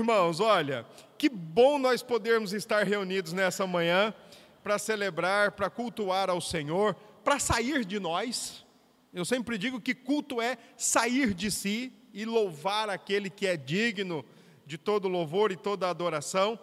[0.00, 0.86] Irmãos, olha,
[1.18, 4.14] que bom nós podermos estar reunidos nessa manhã
[4.62, 8.64] para celebrar, para cultuar ao Senhor, para sair de nós.
[9.12, 14.24] Eu sempre digo que culto é sair de si e louvar aquele que é digno
[14.64, 16.58] de todo louvor e toda adoração.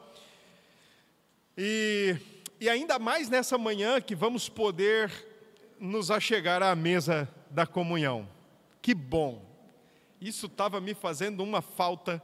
[1.55, 2.17] E,
[2.59, 5.11] e ainda mais nessa manhã que vamos poder
[5.79, 8.27] nos achegar à mesa da comunhão.
[8.81, 9.45] Que bom!
[10.19, 12.19] Isso estava me fazendo uma falta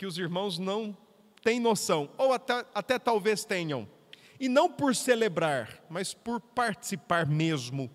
[0.00, 0.96] que os irmãos não
[1.42, 3.86] têm noção, ou até, até talvez tenham.
[4.40, 7.90] E não por celebrar, mas por participar mesmo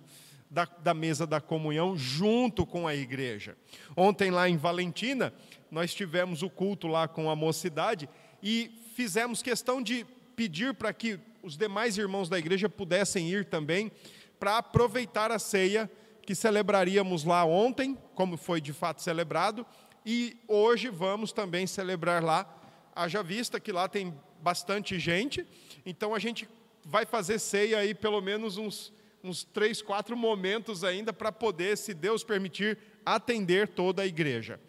[0.48, 3.58] da, da, mesa da comunhão junto com a igreja.
[3.98, 5.34] Ontem, lá em Valentina,
[5.72, 8.08] nós tivemos o culto lá com a mocidade
[8.40, 13.92] e fizemos questão de pedir para que os demais irmãos da igreja pudessem ir também
[14.40, 15.90] para aproveitar a ceia
[16.22, 19.66] que celebraríamos lá ontem, como foi de fato celebrado,
[20.06, 22.48] e hoje vamos também celebrar lá,
[22.96, 25.46] haja vista que lá tem bastante gente,
[25.86, 26.48] então a gente
[26.84, 31.94] vai fazer ceia aí pelo menos uns, uns três, quatro momentos ainda para poder, se
[31.94, 34.60] Deus permitir, atender toda a igreja.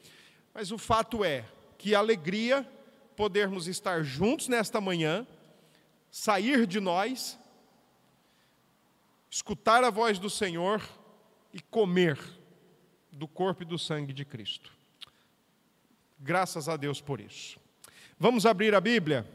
[0.54, 1.44] Mas o fato é
[1.76, 2.66] que alegria
[3.14, 5.26] podermos estar juntos nesta manhã,
[6.10, 7.38] sair de nós,
[9.30, 10.82] escutar a voz do Senhor
[11.52, 12.18] e comer
[13.12, 14.75] do corpo e do sangue de Cristo.
[16.18, 17.58] Graças a Deus por isso.
[18.18, 19.26] Vamos abrir a Bíblia?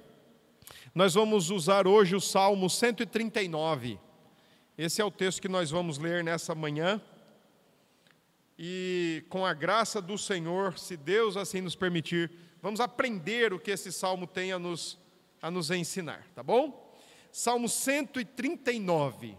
[0.93, 3.99] Nós vamos usar hoje o Salmo 139.
[4.77, 7.02] Esse é o texto que nós vamos ler nessa manhã.
[8.57, 13.71] E com a graça do Senhor, se Deus assim nos permitir, vamos aprender o que
[13.71, 14.99] esse salmo tem a nos,
[15.41, 16.95] a nos ensinar, tá bom?
[17.31, 19.37] Salmo 139.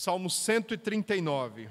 [0.00, 1.68] Salmo 139.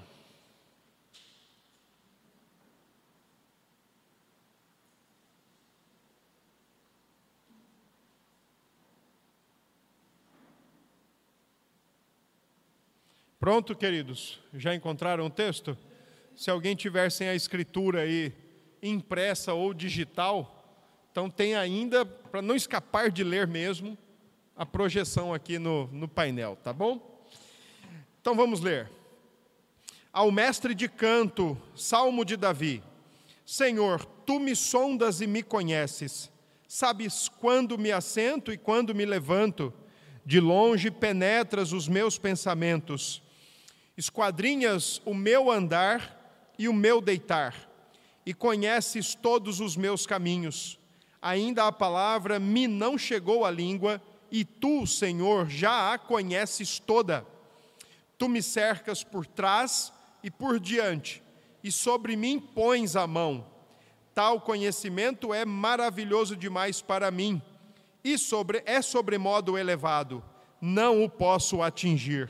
[13.39, 14.39] Pronto, queridos?
[14.53, 15.75] Já encontraram o texto?
[16.35, 18.31] Se alguém tiver sem a escritura aí
[18.79, 23.97] impressa ou digital, então tem ainda, para não escapar de ler mesmo,
[24.55, 27.18] a projeção aqui no, no painel, tá bom?
[28.21, 28.91] Então vamos ler.
[30.11, 32.83] Ao mestre de canto, Salmo de Davi:
[33.45, 36.29] Senhor, tu me sondas e me conheces.
[36.67, 39.73] Sabes quando me assento e quando me levanto.
[40.25, 43.23] De longe penetras os meus pensamentos.
[43.97, 47.55] Esquadrinhas o meu andar e o meu deitar.
[48.25, 50.77] E conheces todos os meus caminhos.
[51.21, 57.25] Ainda a palavra me não chegou à língua, e tu, Senhor, já a conheces toda.
[58.19, 59.91] Tu me cercas por trás
[60.21, 61.23] e por diante,
[61.63, 63.47] e sobre mim pões a mão.
[64.13, 67.41] Tal conhecimento é maravilhoso demais para mim,
[68.03, 70.21] e sobre, é sobremodo elevado,
[70.59, 72.29] não o posso atingir.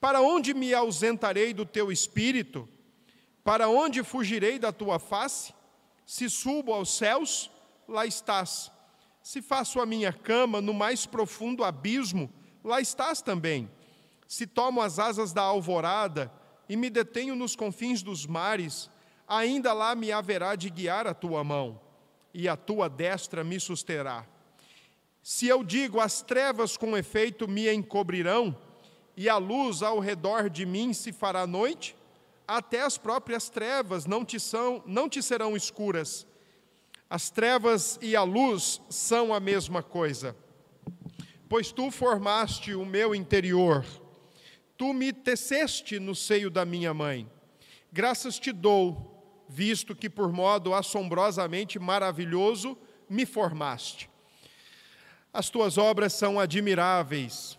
[0.00, 2.68] Para onde me ausentarei do teu espírito?
[3.42, 5.52] Para onde fugirei da tua face?
[6.06, 7.50] Se subo aos céus,
[7.88, 8.70] lá estás.
[9.20, 13.68] Se faço a minha cama no mais profundo abismo, lá estás também.
[14.32, 16.32] Se tomo as asas da alvorada
[16.66, 18.88] e me detenho nos confins dos mares,
[19.28, 21.78] ainda lá me haverá de guiar a tua mão,
[22.32, 24.26] e a tua destra me susterá.
[25.22, 28.56] Se eu digo, as trevas com efeito me encobrirão,
[29.18, 31.94] e a luz ao redor de mim se fará noite,
[32.48, 36.26] até as próprias trevas não te, são, não te serão escuras.
[37.10, 40.34] As trevas e a luz são a mesma coisa.
[41.50, 43.84] Pois tu formaste o meu interior,
[44.76, 47.30] tu me teceste no seio da minha mãe.
[47.92, 52.76] Graças te dou, visto que por modo assombrosamente maravilhoso
[53.08, 54.08] me formaste.
[55.32, 57.58] As tuas obras são admiráveis,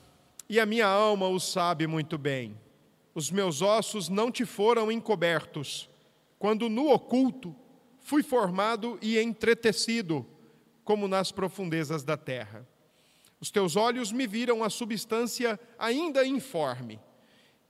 [0.49, 2.59] e a minha alma o sabe muito bem.
[3.15, 5.89] Os meus ossos não te foram encobertos,
[6.39, 7.55] quando no oculto
[7.99, 10.25] fui formado e entretecido,
[10.83, 12.67] como nas profundezas da terra.
[13.43, 16.97] Os teus olhos me viram a substância ainda informe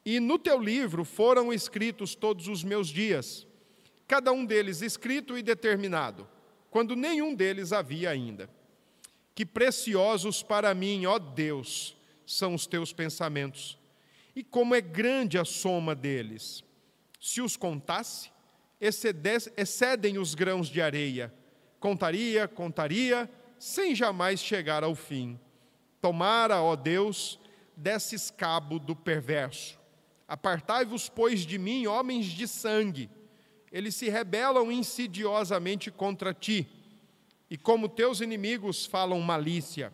[0.05, 3.47] e no teu livro foram escritos todos os meus dias,
[4.07, 6.29] cada um deles escrito e determinado,
[6.69, 8.47] quando nenhum deles havia ainda.
[9.33, 13.75] Que preciosos para mim, ó Deus, são os teus pensamentos,
[14.35, 16.63] e como é grande a soma deles.
[17.19, 18.29] Se os contasse,
[19.57, 21.33] excedem os grãos de areia.
[21.79, 23.27] Contaria, contaria,
[23.57, 25.39] sem jamais chegar ao fim.
[26.03, 27.39] Tomara, ó Deus,
[27.77, 29.79] desses cabo do perverso.
[30.27, 33.09] Apartai-vos, pois, de mim, homens de sangue.
[33.71, 36.67] Eles se rebelam insidiosamente contra ti,
[37.50, 39.94] e como teus inimigos falam malícia.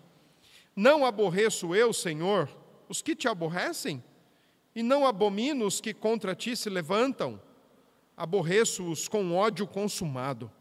[0.76, 2.50] Não aborreço eu, Senhor,
[2.90, 4.04] os que te aborrecem?
[4.74, 7.40] E não abomino os que contra ti se levantam?
[8.18, 10.52] Aborreço-os com ódio consumado.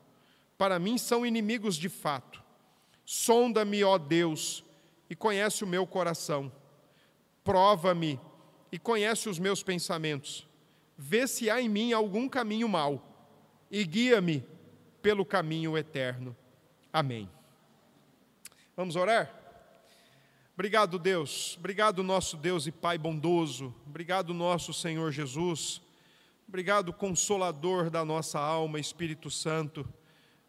[0.58, 2.44] Para mim são inimigos de fato.
[3.06, 4.62] Sonda-me, ó Deus,
[5.08, 6.52] e conhece o meu coração.
[7.42, 8.20] Prova-me
[8.70, 10.46] e conhece os meus pensamentos.
[10.96, 13.02] Vê se há em mim algum caminho mau
[13.70, 14.44] e guia-me
[15.00, 16.36] pelo caminho eterno.
[16.92, 17.30] Amém.
[18.76, 19.34] Vamos orar?
[20.54, 21.56] Obrigado, Deus.
[21.58, 23.74] Obrigado, nosso Deus e Pai bondoso.
[23.86, 25.80] Obrigado, nosso Senhor Jesus.
[26.48, 29.88] Obrigado, Consolador da nossa alma, Espírito Santo,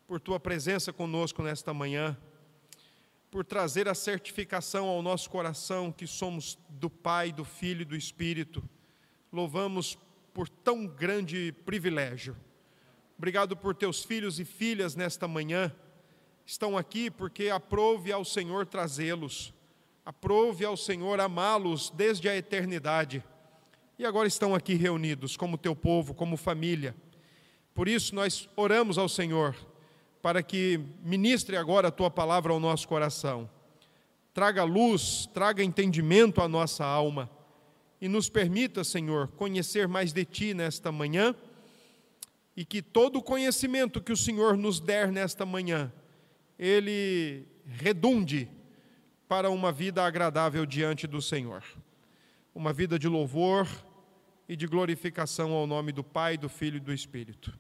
[0.08, 2.18] por tua presença conosco nesta manhã
[3.32, 7.96] por trazer a certificação ao nosso coração que somos do Pai, do Filho e do
[7.96, 8.64] Espírito.
[9.32, 9.98] Louvamos
[10.34, 12.36] por tão grande privilégio.
[13.18, 15.72] Obrigado por teus filhos e filhas nesta manhã.
[16.46, 19.54] Estão aqui porque aprove ao Senhor trazê-los,
[20.04, 23.24] aprove ao Senhor amá-los desde a eternidade.
[24.00, 26.96] E agora estão aqui reunidos como teu povo, como família.
[27.76, 29.56] Por isso nós oramos ao Senhor
[30.22, 33.50] para que ministre agora a tua palavra ao nosso coração.
[34.34, 37.30] Traga luz, traga entendimento à nossa alma
[38.02, 41.36] e nos permita, Senhor, conhecer mais de ti nesta manhã
[42.56, 45.92] e que todo o conhecimento que o Senhor nos der nesta manhã,
[46.58, 48.50] ele redunde
[49.28, 51.64] para uma vida agradável diante do Senhor.
[52.54, 53.68] Uma vida de louvor
[54.48, 57.58] e de glorificação ao nome do Pai, do Filho e do Espírito.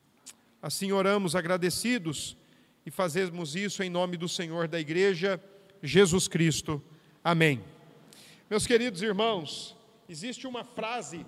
[0.61, 2.35] Assim oramos agradecidos
[2.85, 5.41] e fazemos isso em nome do Senhor da Igreja,
[5.83, 6.81] Jesus Cristo.
[7.23, 7.63] Amém.
[8.49, 9.75] Meus queridos irmãos,
[10.07, 11.25] existe uma frase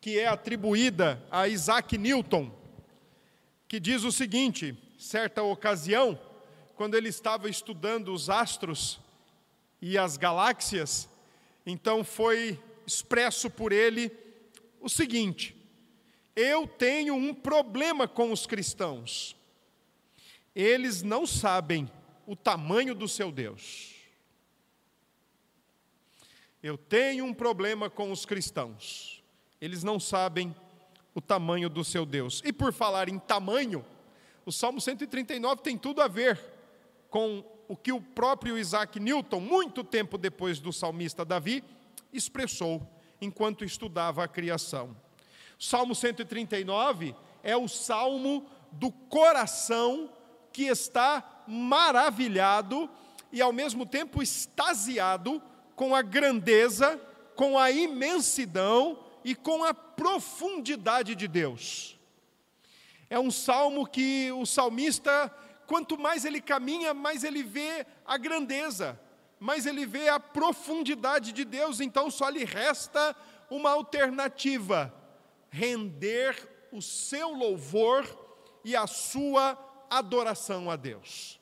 [0.00, 2.52] que é atribuída a Isaac Newton,
[3.66, 6.18] que diz o seguinte: certa ocasião,
[6.76, 9.00] quando ele estava estudando os astros
[9.80, 11.08] e as galáxias,
[11.66, 14.12] então foi expresso por ele
[14.80, 15.56] o seguinte:
[16.36, 19.36] eu tenho um problema com os cristãos
[20.54, 21.90] eles não sabem
[22.26, 23.92] o tamanho do seu Deus.
[26.62, 29.22] Eu tenho um problema com os cristãos.
[29.60, 30.54] Eles não sabem
[31.14, 32.40] o tamanho do seu Deus.
[32.44, 33.84] E por falar em tamanho,
[34.46, 36.40] o Salmo 139 tem tudo a ver
[37.10, 41.62] com o que o próprio Isaac Newton, muito tempo depois do salmista Davi,
[42.12, 42.86] expressou
[43.20, 44.96] enquanto estudava a criação.
[45.58, 50.10] O Salmo 139 é o salmo do coração
[50.54, 52.88] que está maravilhado
[53.32, 55.42] e ao mesmo tempo extasiado
[55.74, 56.96] com a grandeza,
[57.34, 61.98] com a imensidão e com a profundidade de Deus.
[63.10, 65.28] É um salmo que o salmista,
[65.66, 68.98] quanto mais ele caminha, mais ele vê a grandeza,
[69.40, 73.16] mais ele vê a profundidade de Deus, então só lhe resta
[73.50, 74.94] uma alternativa:
[75.50, 78.06] render o seu louvor
[78.64, 81.40] e a sua adoração a Deus.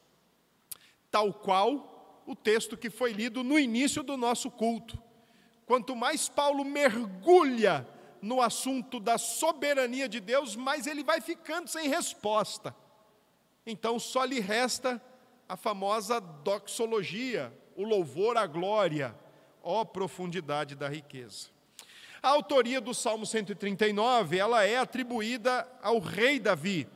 [1.11, 5.01] Tal qual o texto que foi lido no início do nosso culto.
[5.67, 7.87] Quanto mais Paulo mergulha
[8.21, 12.75] no assunto da soberania de Deus, mais ele vai ficando sem resposta.
[13.67, 15.03] Então só lhe resta
[15.49, 19.15] a famosa doxologia, o louvor à glória,
[19.63, 21.49] ó profundidade da riqueza.
[22.23, 26.89] A autoria do Salmo 139, ela é atribuída ao rei Davi,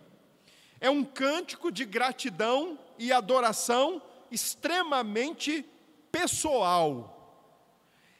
[0.81, 5.65] é um cântico de gratidão e adoração extremamente
[6.11, 7.13] pessoal.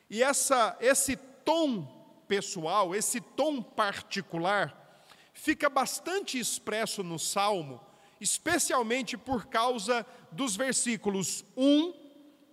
[0.09, 1.87] E essa, esse tom
[2.29, 7.81] pessoal, esse tom particular, fica bastante expresso no Salmo,
[8.21, 11.93] especialmente por causa dos versículos 1,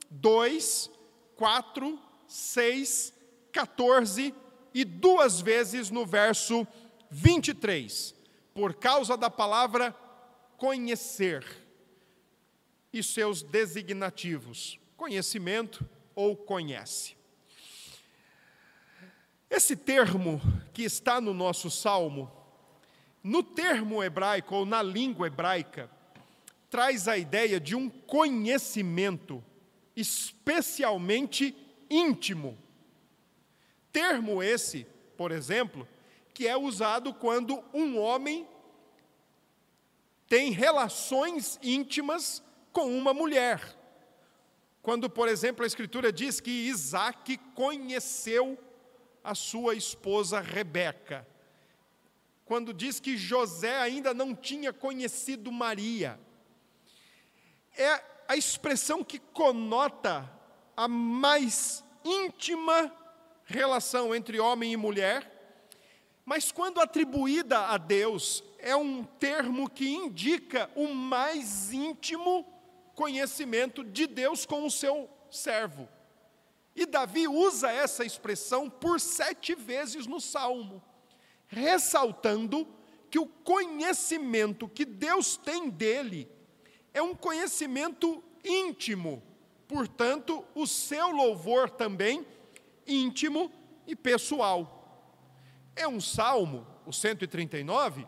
[0.09, 0.91] 2,
[1.35, 3.13] 4, 6,
[3.51, 4.33] 14
[4.73, 6.67] e duas vezes no verso
[7.09, 8.22] 23
[8.53, 9.95] por causa da palavra
[10.57, 11.45] conhecer
[12.91, 17.15] e seus designativos, conhecimento ou conhece.
[19.49, 20.41] Esse termo
[20.73, 22.31] que está no nosso salmo,
[23.23, 25.89] no termo hebraico ou na língua hebraica,
[26.69, 29.43] traz a ideia de um conhecimento
[29.95, 31.55] especialmente
[31.89, 32.57] íntimo.
[33.91, 35.87] Termo esse, por exemplo,
[36.33, 38.47] que é usado quando um homem
[40.27, 43.77] tem relações íntimas com uma mulher,
[44.81, 48.57] Quando, por exemplo, a Escritura diz que Isaac conheceu
[49.23, 51.25] a sua esposa Rebeca.
[52.43, 56.19] Quando diz que José ainda não tinha conhecido Maria.
[57.77, 60.29] É a expressão que conota
[60.75, 62.93] a mais íntima
[63.45, 65.32] relação entre homem e mulher,
[66.25, 72.45] mas quando atribuída a Deus, é um termo que indica o mais íntimo
[72.95, 75.87] conhecimento de Deus com o seu servo.
[76.75, 80.81] E Davi usa essa expressão por sete vezes no Salmo,
[81.47, 82.67] ressaltando
[83.11, 86.27] que o conhecimento que Deus tem dele
[86.93, 89.21] é um conhecimento íntimo,
[89.67, 92.25] portanto, o seu louvor também
[92.87, 93.51] íntimo
[93.85, 94.72] e pessoal.
[95.75, 98.05] É um salmo, o 139,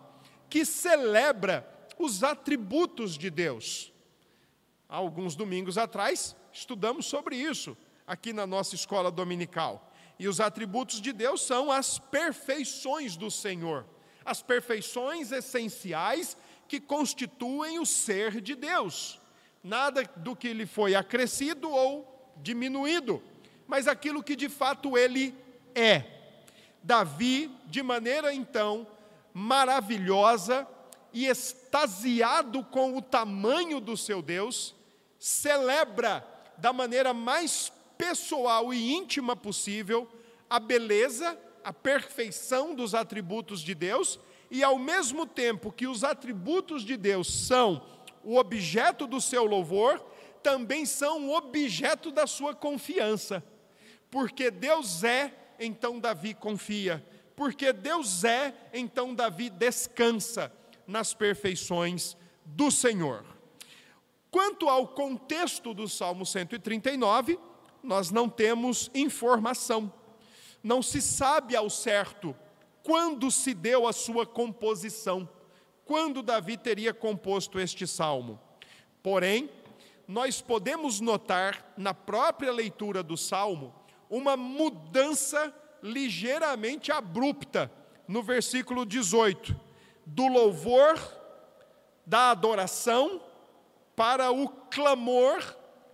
[0.50, 1.68] que celebra
[1.98, 3.92] os atributos de Deus.
[4.88, 9.92] Há alguns domingos atrás, estudamos sobre isso aqui na nossa escola dominical.
[10.20, 13.86] E os atributos de Deus são as perfeições do Senhor,
[14.24, 19.20] as perfeições essenciais que constituem o ser de Deus.
[19.64, 23.22] Nada do que lhe foi acrescido ou diminuído,
[23.68, 25.36] mas aquilo que de fato ele
[25.74, 26.15] é.
[26.86, 28.86] Davi, de maneira então
[29.34, 30.68] maravilhosa
[31.12, 34.76] e extasiado com o tamanho do seu Deus,
[35.18, 36.24] celebra
[36.60, 40.08] da maneira mais pessoal e íntima possível
[40.48, 44.20] a beleza, a perfeição dos atributos de Deus
[44.52, 47.84] e ao mesmo tempo que os atributos de Deus são
[48.24, 50.00] o objeto do seu louvor,
[50.44, 53.44] também são o objeto da sua confiança.
[54.12, 57.06] Porque Deus é, então Davi confia.
[57.36, 60.52] Porque Deus é, então Davi descansa
[60.88, 63.26] nas perfeições do Senhor.
[64.32, 67.40] Quanto ao contexto do Salmo 139,
[67.82, 69.92] nós não temos informação.
[70.64, 72.36] Não se sabe ao certo
[72.84, 75.28] quando se deu a sua composição,
[75.86, 78.40] quando Davi teria composto este salmo.
[79.02, 79.50] Porém,
[80.08, 83.74] nós podemos notar na própria leitura do salmo
[84.10, 87.72] uma mudança ligeiramente abrupta
[88.08, 89.60] no versículo 18,
[90.06, 91.00] do louvor,
[92.06, 93.22] da adoração,
[93.96, 95.42] para o clamor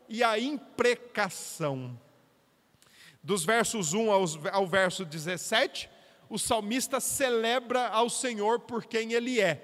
[0.10, 1.98] e a imprecação.
[3.24, 4.10] Dos versos 1
[4.52, 5.90] ao verso 17,
[6.30, 9.62] o salmista celebra ao Senhor por quem ele é.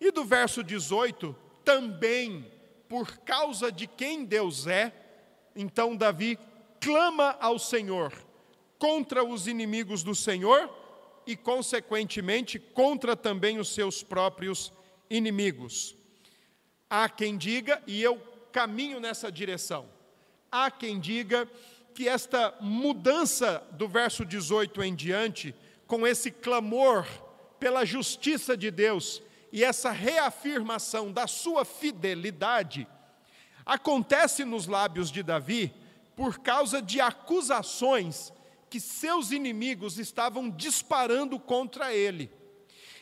[0.00, 1.34] E do verso 18,
[1.64, 2.50] também
[2.88, 4.92] por causa de quem Deus é,
[5.54, 6.38] então Davi
[6.80, 8.12] clama ao Senhor
[8.78, 10.70] contra os inimigos do Senhor
[11.26, 14.72] e, consequentemente, contra também os seus próprios
[15.10, 15.96] inimigos.
[16.88, 18.16] Há quem diga, e eu
[18.52, 19.86] caminho nessa direção.
[20.50, 21.48] Há quem diga
[21.94, 25.54] que esta mudança do verso 18 em diante,
[25.86, 27.06] com esse clamor
[27.58, 29.20] pela justiça de Deus
[29.52, 32.86] e essa reafirmação da sua fidelidade,
[33.66, 35.74] acontece nos lábios de Davi
[36.18, 38.32] por causa de acusações
[38.68, 42.30] que seus inimigos estavam disparando contra ele.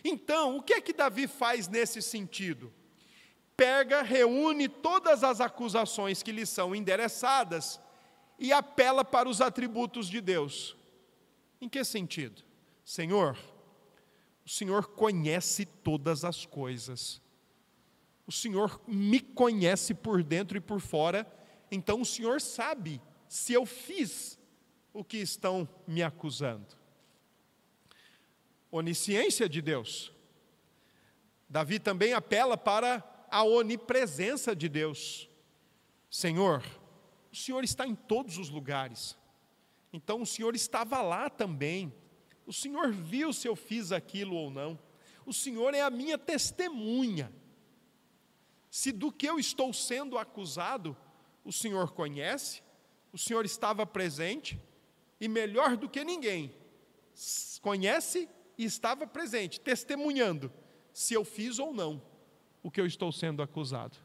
[0.04, 2.72] Então, o que é que Davi faz nesse sentido?
[3.56, 7.80] pega, reúne todas as acusações que lhe são endereçadas
[8.38, 10.76] e apela para os atributos de Deus.
[11.60, 12.42] Em que sentido?
[12.84, 13.36] Senhor,
[14.44, 17.20] o Senhor conhece todas as coisas.
[18.26, 21.26] O Senhor me conhece por dentro e por fora,
[21.70, 24.38] então o Senhor sabe se eu fiz
[24.92, 26.66] o que estão me acusando.
[28.70, 30.12] Onisciência de Deus.
[31.48, 35.28] Davi também apela para a onipresença de Deus.
[36.10, 36.64] Senhor,
[37.32, 39.16] o Senhor está em todos os lugares.
[39.92, 41.92] Então o Senhor estava lá também.
[42.46, 44.78] O Senhor viu se eu fiz aquilo ou não.
[45.24, 47.32] O Senhor é a minha testemunha.
[48.70, 50.96] Se do que eu estou sendo acusado,
[51.46, 52.60] o Senhor conhece,
[53.12, 54.60] o Senhor estava presente,
[55.20, 56.52] e melhor do que ninguém,
[57.62, 60.52] conhece e estava presente, testemunhando
[60.92, 62.02] se eu fiz ou não
[62.64, 63.96] o que eu estou sendo acusado.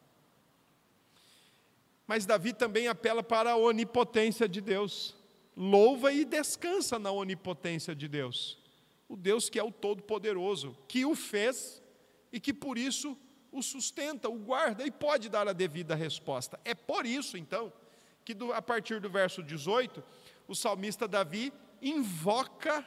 [2.06, 5.16] Mas Davi também apela para a onipotência de Deus.
[5.58, 8.60] Louva e descansa na onipotência de Deus.
[9.10, 11.82] O Deus que é o Todo-Poderoso, que o fez
[12.32, 13.18] e que por isso
[13.52, 16.60] o sustenta, o guarda e pode dar a devida resposta.
[16.64, 17.72] É por isso, então,
[18.24, 20.04] que do, a partir do verso 18,
[20.48, 22.86] o salmista Davi invoca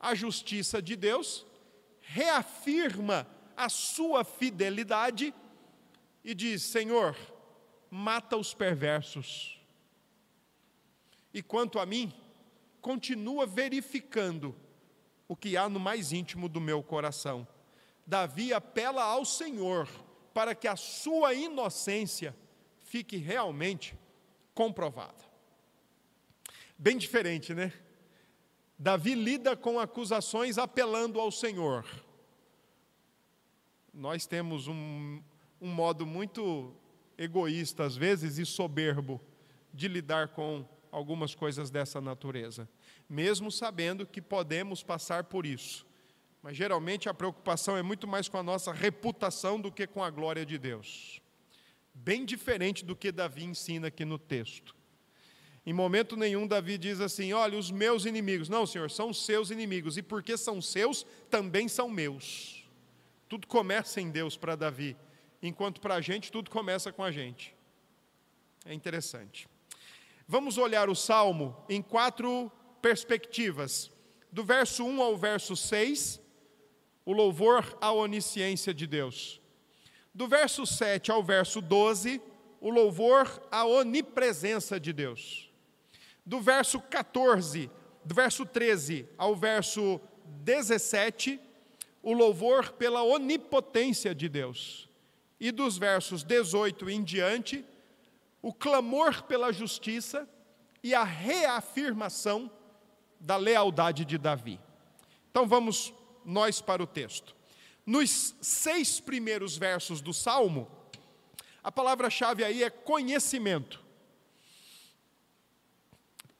[0.00, 1.44] a justiça de Deus,
[2.00, 5.34] reafirma a sua fidelidade
[6.24, 7.16] e diz: Senhor,
[7.90, 9.60] mata os perversos,
[11.32, 12.12] E quanto a mim,
[12.80, 14.56] continua verificando
[15.26, 17.46] o que há no mais íntimo do meu coração.
[18.08, 19.86] Davi apela ao Senhor
[20.32, 22.34] para que a sua inocência
[22.82, 23.94] fique realmente
[24.54, 25.22] comprovada.
[26.78, 27.70] Bem diferente, né?
[28.78, 31.84] Davi lida com acusações apelando ao Senhor.
[33.92, 35.22] Nós temos um,
[35.60, 36.74] um modo muito
[37.18, 39.20] egoísta, às vezes, e soberbo
[39.74, 42.66] de lidar com algumas coisas dessa natureza,
[43.06, 45.87] mesmo sabendo que podemos passar por isso.
[46.42, 50.10] Mas geralmente a preocupação é muito mais com a nossa reputação do que com a
[50.10, 51.20] glória de Deus.
[51.92, 54.76] Bem diferente do que Davi ensina aqui no texto.
[55.66, 58.48] Em momento nenhum, Davi diz assim: Olha, os meus inimigos.
[58.48, 59.98] Não, Senhor, são seus inimigos.
[59.98, 62.66] E porque são seus, também são meus.
[63.28, 64.96] Tudo começa em Deus para Davi,
[65.42, 67.54] enquanto para a gente tudo começa com a gente.
[68.64, 69.46] É interessante.
[70.26, 73.90] Vamos olhar o salmo em quatro perspectivas:
[74.32, 76.20] do verso 1 ao verso 6,
[77.08, 79.40] o louvor à onisciência de Deus.
[80.12, 82.20] Do verso 7 ao verso 12,
[82.60, 85.48] o louvor à onipresença de Deus
[86.28, 87.70] do verso 14,
[88.04, 89.98] do verso 13 ao verso
[90.44, 91.40] 17,
[92.02, 94.90] o louvor pela onipotência de Deus.
[95.40, 97.64] E dos versos 18 em diante,
[98.42, 100.28] o clamor pela justiça
[100.82, 102.50] e a reafirmação
[103.18, 104.60] da lealdade de Davi.
[105.30, 105.94] Então vamos
[106.24, 107.34] nós para o texto.
[107.84, 110.70] Nos seis primeiros versos do salmo,
[111.62, 113.82] a palavra-chave aí é conhecimento.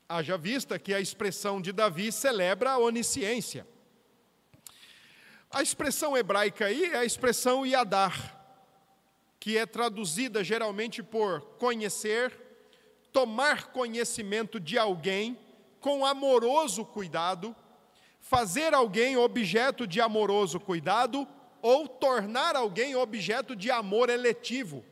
[0.08, 3.66] Haja vista que a expressão de Davi celebra a onisciência.
[5.50, 8.38] A expressão hebraica aí é a expressão yadar,
[9.41, 12.32] que é traduzida geralmente por conhecer,
[13.12, 15.38] tomar conhecimento de alguém
[15.80, 17.54] com amoroso cuidado,
[18.21, 21.26] fazer alguém objeto de amoroso cuidado
[21.63, 24.85] ou tornar alguém objeto de amor eletivo.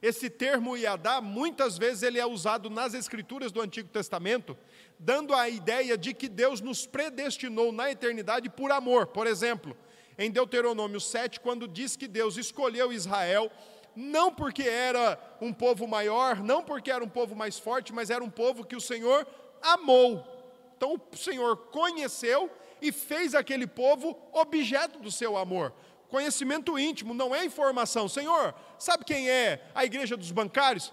[0.00, 4.56] Esse termo Iadá, muitas vezes ele é usado nas escrituras do Antigo Testamento,
[4.98, 9.08] dando a ideia de que Deus nos predestinou na eternidade por amor.
[9.08, 9.76] Por exemplo,
[10.16, 13.50] em Deuteronômio 7, quando diz que Deus escolheu Israel,
[13.94, 18.22] não porque era um povo maior, não porque era um povo mais forte, mas era
[18.22, 19.26] um povo que o Senhor
[19.60, 20.37] amou.
[20.78, 25.74] Então o Senhor conheceu e fez aquele povo objeto do seu amor
[26.08, 28.08] conhecimento íntimo, não é informação.
[28.08, 30.92] Senhor, sabe quem é a igreja dos bancários?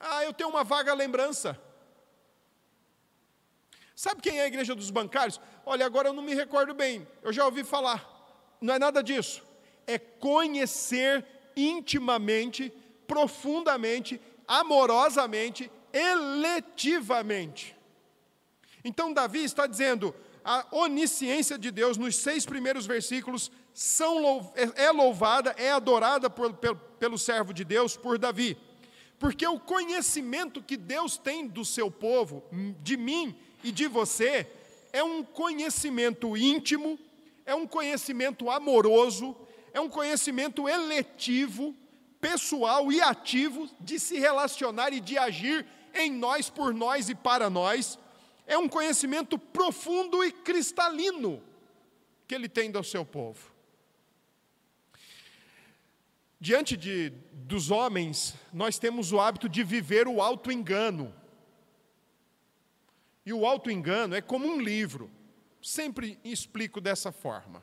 [0.00, 1.60] Ah, eu tenho uma vaga lembrança.
[3.94, 5.40] Sabe quem é a igreja dos bancários?
[5.66, 8.06] Olha, agora eu não me recordo bem, eu já ouvi falar.
[8.60, 9.42] Não é nada disso.
[9.86, 11.24] É conhecer
[11.56, 12.72] intimamente,
[13.06, 17.76] profundamente, amorosamente, eletivamente.
[18.84, 20.14] Então, Davi está dizendo:
[20.44, 26.54] a onisciência de Deus, nos seis primeiros versículos, são, é, é louvada, é adorada por,
[26.54, 28.56] pelo, pelo servo de Deus, por Davi.
[29.18, 32.44] Porque o conhecimento que Deus tem do seu povo,
[32.82, 34.46] de mim e de você,
[34.92, 36.98] é um conhecimento íntimo,
[37.44, 39.36] é um conhecimento amoroso,
[39.72, 41.74] é um conhecimento eletivo,
[42.20, 47.50] pessoal e ativo de se relacionar e de agir em nós, por nós e para
[47.50, 47.98] nós.
[48.48, 51.42] É um conhecimento profundo e cristalino
[52.26, 53.52] que ele tem do seu povo.
[56.40, 61.14] Diante de, dos homens, nós temos o hábito de viver o auto-engano.
[63.26, 65.10] E o auto-engano é como um livro.
[65.60, 67.62] Sempre explico dessa forma.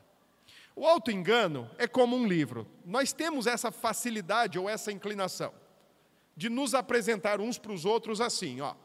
[0.76, 2.64] O auto-engano é como um livro.
[2.84, 5.52] Nós temos essa facilidade ou essa inclinação
[6.36, 8.76] de nos apresentar uns para os outros assim, ó.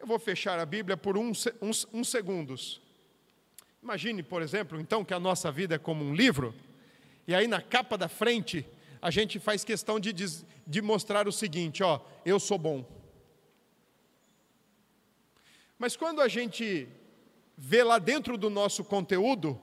[0.00, 2.80] Eu vou fechar a Bíblia por uns, uns, uns segundos.
[3.82, 6.52] Imagine, por exemplo, então, que a nossa vida é como um livro
[7.30, 8.66] e aí na capa da frente,
[9.00, 12.84] a gente faz questão de, de mostrar o seguinte: ó, eu sou bom.
[15.78, 16.88] Mas quando a gente
[17.56, 19.60] vê lá dentro do nosso conteúdo,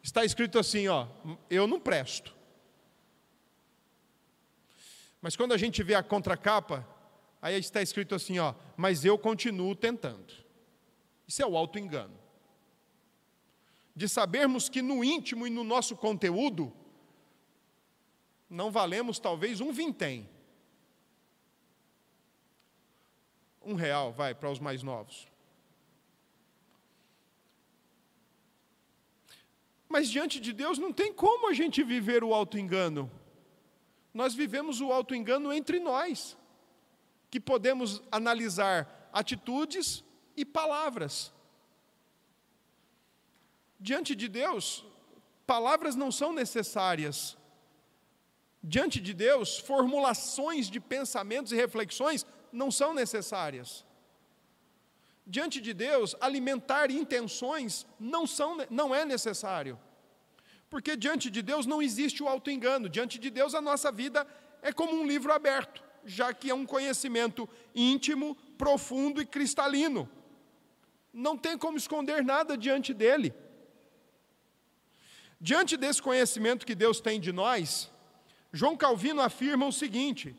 [0.00, 1.08] está escrito assim, ó,
[1.50, 2.32] eu não presto.
[5.20, 6.86] Mas quando a gente vê a contracapa,
[7.52, 10.32] aí está escrito assim, ó, mas eu continuo tentando.
[11.28, 12.18] Isso é o auto-engano.
[13.94, 16.72] De sabermos que no íntimo e no nosso conteúdo,
[18.48, 20.26] não valemos talvez um vintém.
[23.62, 25.28] Um real, vai, para os mais novos.
[29.86, 33.10] Mas diante de Deus não tem como a gente viver o auto-engano.
[34.14, 36.36] Nós vivemos o auto-engano entre nós,
[37.34, 40.04] que podemos analisar atitudes
[40.36, 41.32] e palavras.
[43.80, 44.84] Diante de Deus,
[45.44, 47.36] palavras não são necessárias.
[48.62, 53.84] Diante de Deus, formulações de pensamentos e reflexões não são necessárias.
[55.26, 59.76] Diante de Deus, alimentar intenções não, são, não é necessário.
[60.70, 62.88] Porque diante de Deus não existe o auto-engano.
[62.88, 64.24] Diante de Deus, a nossa vida
[64.62, 70.08] é como um livro aberto, já que é um conhecimento íntimo, profundo e cristalino.
[71.12, 73.32] Não tem como esconder nada diante dele.
[75.40, 77.90] Diante desse conhecimento que Deus tem de nós,
[78.52, 80.34] João Calvino afirma o seguinte: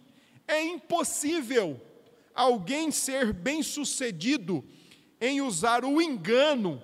[0.47, 1.81] é impossível
[2.33, 4.63] alguém ser bem-sucedido
[5.19, 6.81] em usar o engano,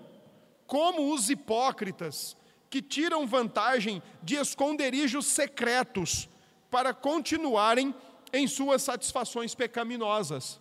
[0.66, 2.38] como os hipócritas,
[2.70, 6.30] que tiram vantagem de esconderijos secretos
[6.70, 7.94] para continuarem
[8.34, 10.60] em suas satisfações pecaminosas.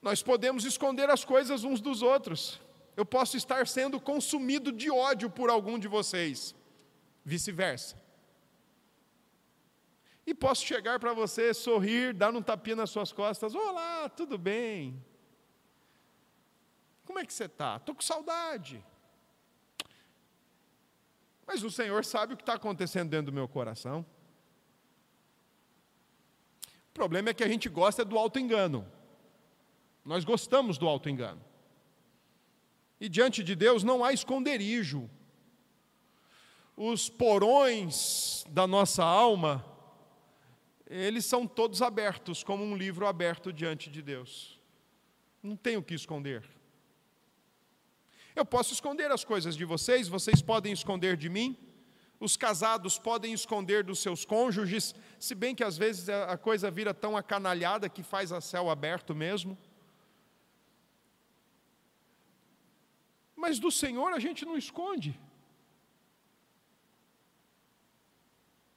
[0.00, 2.60] Nós podemos esconder as coisas uns dos outros,
[2.96, 6.54] eu posso estar sendo consumido de ódio por algum de vocês,
[7.24, 8.00] vice-versa.
[10.26, 15.04] E posso chegar para você, sorrir, dar um tapinha nas suas costas: Olá, tudo bem?
[17.04, 17.76] Como é que você está?
[17.76, 18.84] Estou com saudade.
[21.46, 24.04] Mas o Senhor sabe o que está acontecendo dentro do meu coração.
[26.94, 28.86] O problema é que a gente gosta do auto-engano.
[30.04, 31.44] Nós gostamos do auto-engano.
[33.00, 35.10] E diante de Deus não há esconderijo.
[36.76, 39.66] Os porões da nossa alma,
[40.86, 44.60] eles são todos abertos, como um livro aberto diante de Deus.
[45.42, 46.44] Não tem o que esconder.
[48.36, 51.58] Eu posso esconder as coisas de vocês, vocês podem esconder de mim,
[52.20, 56.94] os casados podem esconder dos seus cônjuges, se bem que às vezes a coisa vira
[56.94, 59.58] tão acanalhada que faz a céu aberto mesmo.
[63.36, 65.18] Mas do Senhor a gente não esconde.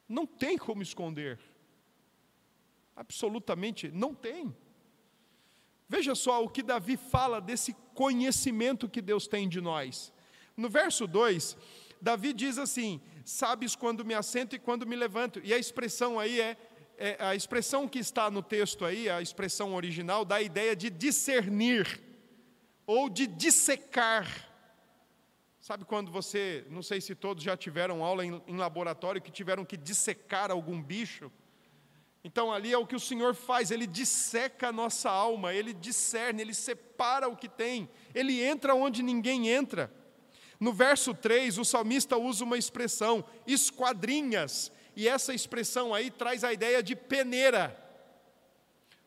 [0.10, 1.40] Não tem como esconder.
[2.96, 4.56] Absolutamente não tem.
[5.88, 10.12] Veja só o que Davi fala desse conhecimento que Deus tem de nós.
[10.56, 11.56] No verso 2,
[12.02, 15.42] Davi diz assim: Sabes quando me assento e quando me levanto.
[15.44, 16.58] E a expressão aí é,
[16.98, 20.90] é a expressão que está no texto aí, a expressão original, dá a ideia de
[20.90, 22.02] discernir
[22.86, 24.48] ou de dissecar
[25.68, 29.66] Sabe quando você, não sei se todos já tiveram aula em, em, laboratório que tiveram
[29.66, 31.30] que dissecar algum bicho?
[32.24, 36.42] Então ali é o que o Senhor faz, ele disseca a nossa alma, ele discerne,
[36.42, 39.94] ele separa o que tem, ele entra onde ninguém entra.
[40.60, 46.52] No verso 3, o salmista usa uma expressão, esquadrinhas, e essa expressão aí traz a
[46.52, 47.78] ideia de peneira.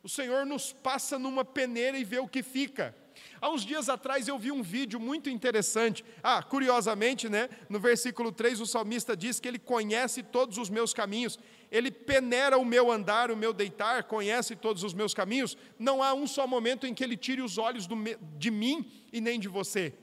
[0.03, 2.95] O Senhor nos passa numa peneira e vê o que fica.
[3.41, 6.05] Há uns dias atrás eu vi um vídeo muito interessante.
[6.23, 10.93] Ah, curiosamente, né, no versículo 3 o salmista diz que ele conhece todos os meus
[10.93, 11.39] caminhos,
[11.71, 15.57] ele peneira o meu andar, o meu deitar, conhece todos os meus caminhos.
[15.79, 17.97] Não há um só momento em que ele tire os olhos do,
[18.37, 19.95] de mim e nem de você.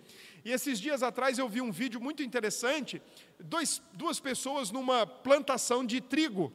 [0.48, 3.02] E esses dias atrás eu vi um vídeo muito interessante,
[3.38, 6.54] dois, duas pessoas numa plantação de trigo.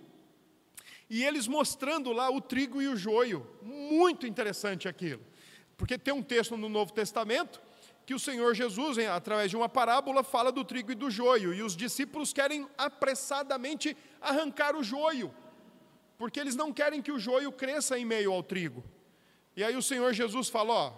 [1.10, 3.46] E eles mostrando lá o trigo e o joio.
[3.60, 5.20] Muito interessante aquilo.
[5.76, 7.60] Porque tem um texto no Novo Testamento
[8.06, 11.62] que o Senhor Jesus, através de uma parábola, fala do trigo e do joio, e
[11.62, 15.30] os discípulos querem apressadamente arrancar o joio,
[16.16, 18.82] porque eles não querem que o joio cresça em meio ao trigo.
[19.54, 20.92] E aí o Senhor Jesus fala: Ó,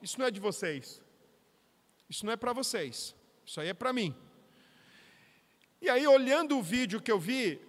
[0.00, 1.02] isso não é de vocês,
[2.08, 3.14] isso não é para vocês,
[3.44, 4.14] isso aí é para mim.
[5.80, 7.60] E aí, olhando o vídeo que eu vi,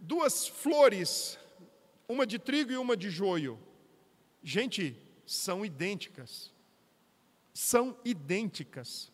[0.00, 1.38] duas flores,
[2.08, 3.58] uma de trigo e uma de joio.
[4.42, 6.52] Gente, são idênticas.
[7.54, 9.12] São idênticas.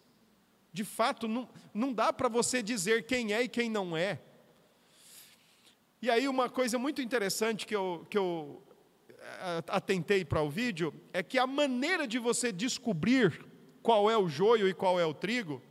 [0.73, 4.21] De fato, não, não dá para você dizer quem é e quem não é.
[6.01, 8.63] E aí, uma coisa muito interessante que eu, que eu
[9.19, 13.45] eh, atentei para o vídeo é que a maneira de você descobrir
[13.85, 15.63] qual é o joio e qual é o trigo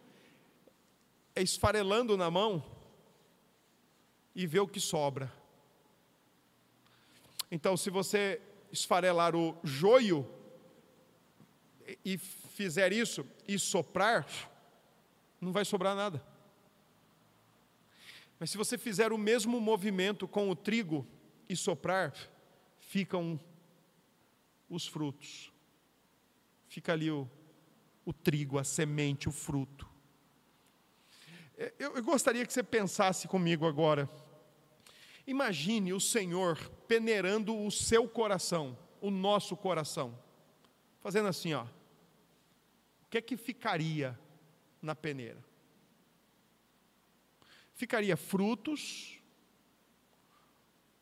[1.35, 2.63] é esfarelando na mão
[4.35, 5.33] e ver o que sobra.
[7.49, 8.39] Então, se você
[8.71, 10.29] esfarelar o joio
[12.05, 14.27] e fizer isso e soprar,
[15.41, 16.23] não vai sobrar nada.
[18.39, 21.03] Mas se você fizer o mesmo movimento com o trigo
[21.49, 22.13] e soprar,
[22.77, 23.39] ficam
[24.69, 25.51] os frutos.
[26.67, 27.27] Fica ali o,
[28.05, 29.89] o trigo, a semente, o fruto.
[31.57, 34.09] É, eu, gostaria que você pensasse comigo agora.
[35.25, 40.17] Imagine o Senhor peneirando o seu coração, o nosso coração,
[40.99, 41.63] fazendo assim, ó.
[41.63, 44.19] O que é que ficaria
[44.81, 45.43] na peneira?
[47.73, 49.21] Ficaria frutos,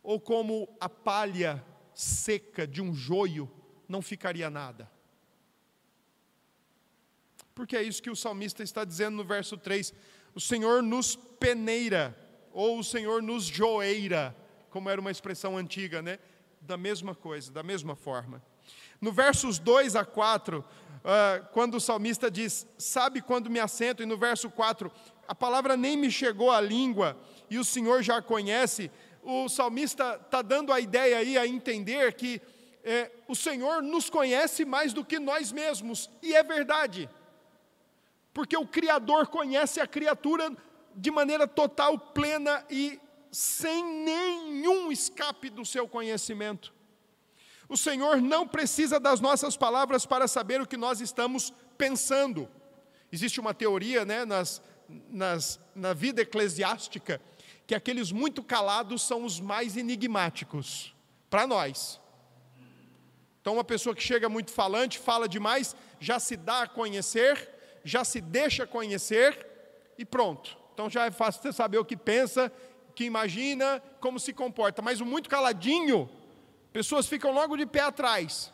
[0.03, 3.49] ou como a palha seca de um joio,
[3.87, 4.91] não ficaria nada.
[7.53, 9.93] Porque é isso que o salmista está dizendo no verso 3:
[10.33, 12.15] o Senhor nos peneira,
[12.53, 14.35] ou o Senhor nos joeira,
[14.69, 16.19] como era uma expressão antiga, né?
[16.61, 18.41] Da mesma coisa, da mesma forma.
[18.99, 20.63] No versos 2 a 4, uh,
[21.03, 24.91] ah, quando o salmista diz, sabe quando me assento, e no verso 4,
[25.27, 27.17] a palavra nem me chegou à língua,
[27.49, 28.91] e o Senhor já a conhece,
[29.23, 32.39] o salmista está dando a ideia aí a entender que
[32.83, 37.09] é, o Senhor nos conhece mais do que nós mesmos, e é verdade,
[38.33, 40.55] porque o Criador conhece a criatura
[40.95, 42.99] de maneira total, plena e
[43.31, 46.73] sem nenhum escape do seu conhecimento.
[47.69, 52.49] O Senhor não precisa das nossas palavras para saber o que nós estamos pensando.
[53.11, 54.61] Existe uma teoria né, nas,
[55.09, 57.21] nas, na vida eclesiástica
[57.65, 60.93] que aqueles muito calados são os mais enigmáticos
[61.29, 62.01] para nós.
[63.39, 67.49] Então, uma pessoa que chega muito falante, fala demais, já se dá a conhecer,
[67.83, 69.47] já se deixa conhecer
[69.97, 70.57] e pronto.
[70.73, 72.51] Então já é fácil você saber o que pensa,
[72.89, 74.81] o que imagina, como se comporta.
[74.81, 76.09] Mas o muito caladinho,
[76.71, 78.51] pessoas ficam logo de pé atrás,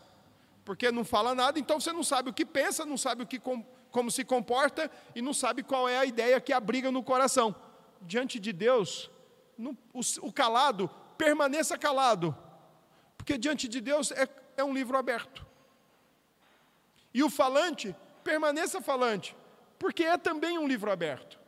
[0.66, 3.40] porque não fala nada, então você não sabe o que pensa, não sabe o que,
[3.40, 7.56] como se comporta e não sabe qual é a ideia que abriga no coração.
[8.02, 9.10] Diante de Deus,
[10.22, 12.36] o, calado permaneça calado,
[13.18, 15.46] porque diante de Deus é, é um livro aberto.
[17.14, 17.96] E o falante
[18.28, 19.34] permaneça falante,
[19.80, 21.40] porque é também um livro aberto.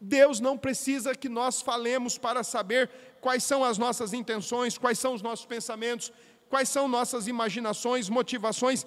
[0.00, 2.88] Deus não precisa que nós falemos para saber
[3.20, 6.12] quais são as nossas intenções, quais são os nossos pensamentos,
[6.48, 8.86] quais são nossas imaginações, motivações.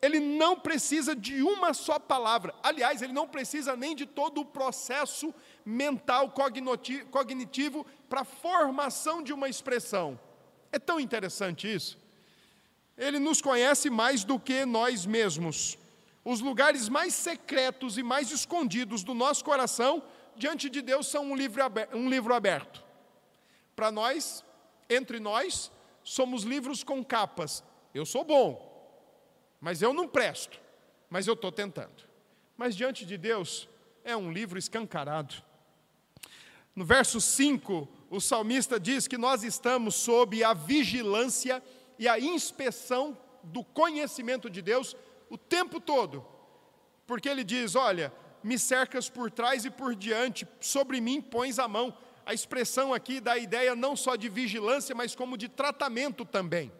[0.00, 2.54] Ele não precisa de uma só palavra.
[2.62, 6.32] Aliás, ele não precisa nem de todo o processo mental,
[7.10, 10.18] cognitivo, para a formação de uma expressão.
[10.70, 11.98] É tão interessante isso.
[12.96, 15.78] Ele nos conhece mais do que nós mesmos
[16.26, 20.02] os lugares mais secretos e mais escondidos do nosso coração,
[20.34, 21.96] diante de Deus, são um livro aberto.
[21.96, 22.82] Um livro aberto.
[23.76, 24.44] Para nós,
[24.90, 25.70] entre nós,
[26.02, 27.62] somos livros com capas.
[27.94, 28.50] Eu sou bom,
[29.60, 30.60] mas eu não presto,
[31.08, 32.04] mas eu estou tentando.
[32.56, 33.68] Mas diante de Deus,
[34.02, 35.32] é um livro escancarado.
[36.74, 41.62] No verso 5, o salmista diz que nós estamos sob a vigilância
[41.96, 44.96] e a inspeção do conhecimento de Deus
[45.28, 46.24] o tempo todo,
[47.06, 48.12] porque ele diz: Olha,
[48.42, 51.96] me cercas por trás e por diante, sobre mim pões a mão.
[52.24, 56.72] A expressão aqui dá a ideia não só de vigilância, mas como de tratamento também.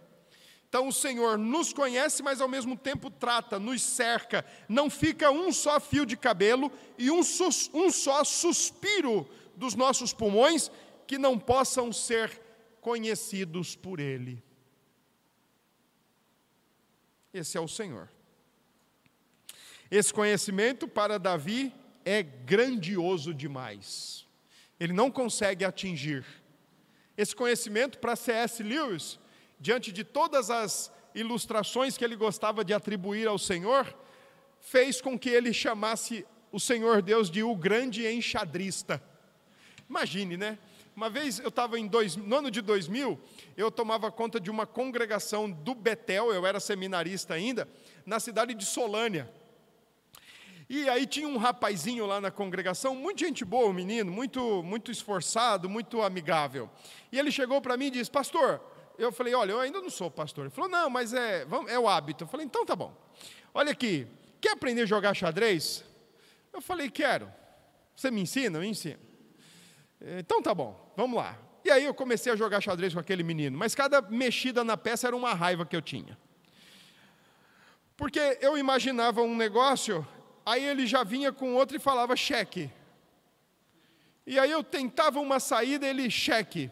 [0.69, 4.45] Então o Senhor nos conhece, mas ao mesmo tempo trata, nos cerca.
[4.69, 10.13] Não fica um só fio de cabelo e um, sus, um só suspiro dos nossos
[10.13, 10.71] pulmões
[11.07, 12.43] que não possam ser
[12.81, 14.43] conhecidos por Ele.
[17.33, 18.16] Esse é o Senhor.
[19.90, 21.72] Esse conhecimento para Davi
[22.05, 24.27] é grandioso demais.
[24.79, 26.25] Ele não consegue atingir.
[27.16, 28.62] Esse conhecimento para C.S.
[28.62, 29.18] Lewis,
[29.59, 33.94] diante de todas as ilustrações que ele gostava de atribuir ao Senhor,
[34.61, 39.03] fez com que ele chamasse o Senhor Deus de o grande enxadrista.
[39.88, 40.59] Imagine, né?
[40.94, 43.20] Uma vez eu estava em dois, no ano de 2000,
[43.57, 47.68] eu tomava conta de uma congregação do Betel, eu era seminarista ainda,
[48.05, 49.31] na cidade de Solânia.
[50.69, 54.91] E aí tinha um rapazinho lá na congregação, muito gente boa, um menino, muito, muito
[54.91, 56.69] esforçado, muito amigável.
[57.13, 58.61] E ele chegou para mim e disse: Pastor,
[58.99, 60.47] eu falei: Olha, eu ainda não sou pastor.
[60.47, 62.25] Ele falou: Não, mas é, é o hábito.
[62.25, 62.93] Eu falei: Então tá bom.
[63.55, 64.09] Olha aqui,
[64.41, 65.85] quer aprender a jogar xadrez?
[66.53, 67.33] Eu falei: Quero.
[67.95, 68.59] Você me ensina?
[68.59, 68.99] Me ensina.
[70.19, 71.39] Então tá bom, vamos lá.
[71.65, 75.07] E aí eu comecei a jogar xadrez com aquele menino, mas cada mexida na peça
[75.07, 76.19] era uma raiva que eu tinha.
[77.97, 80.07] Porque eu imaginava um negócio
[80.47, 82.71] Aí ele já vinha com outro e falava cheque.
[84.25, 86.71] E aí eu tentava uma saída, ele cheque.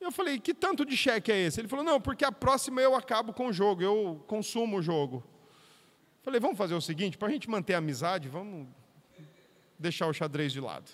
[0.00, 1.60] Eu falei, que tanto de cheque é esse?
[1.60, 5.24] Ele falou, não, porque a próxima eu acabo com o jogo, eu consumo o jogo.
[6.22, 8.66] Falei, vamos fazer o seguinte, para a gente manter a amizade, vamos
[9.78, 10.90] deixar o xadrez de lado.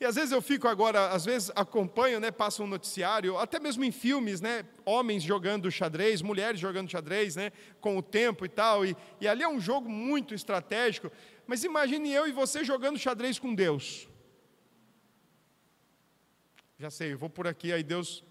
[0.00, 3.82] E às vezes eu fico agora, às vezes acompanho, né, passa um noticiário, até mesmo
[3.82, 8.86] em filmes, né, homens jogando xadrez, mulheres jogando xadrez, né, com o tempo e tal,
[8.86, 11.10] e, e ali é um jogo muito estratégico,
[11.48, 14.08] mas imagine eu e você jogando xadrez com Deus.
[16.78, 18.24] Já sei, eu vou por aqui, aí Deus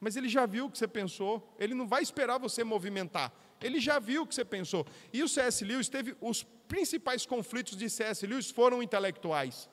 [0.00, 3.32] Mas ele já viu o que você pensou, ele não vai esperar você movimentar.
[3.60, 4.84] Ele já viu o que você pensou.
[5.12, 5.64] E o C.S.
[5.64, 8.26] Lewis teve os principais conflitos de C.S.
[8.26, 9.68] Lewis foram intelectuais.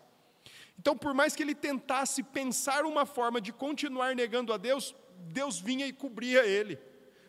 [0.80, 4.96] Então, por mais que ele tentasse pensar uma forma de continuar negando a Deus,
[5.28, 6.80] Deus vinha e cobria ele,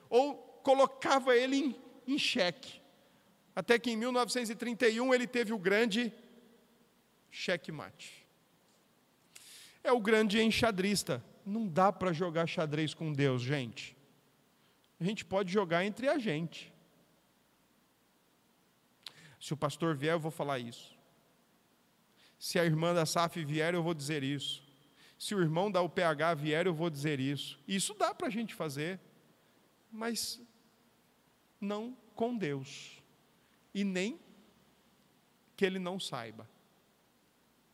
[0.08, 2.80] ou colocava ele em, em xeque.
[3.54, 6.14] Até que em 1931 ele teve o grande
[7.28, 8.24] checkmate.
[9.82, 11.20] É o grande enxadrista.
[11.44, 13.96] Não dá para jogar xadrez com Deus, gente.
[15.00, 16.72] A gente pode jogar entre a gente.
[19.40, 20.99] Se o pastor vier, eu vou falar isso.
[22.40, 24.62] Se a irmã da SAF vier, eu vou dizer isso.
[25.18, 27.60] Se o irmão da UPH vier, eu vou dizer isso.
[27.68, 28.98] Isso dá para a gente fazer,
[29.92, 30.40] mas
[31.60, 33.02] não com Deus.
[33.74, 34.18] E nem
[35.54, 36.48] que ele não saiba,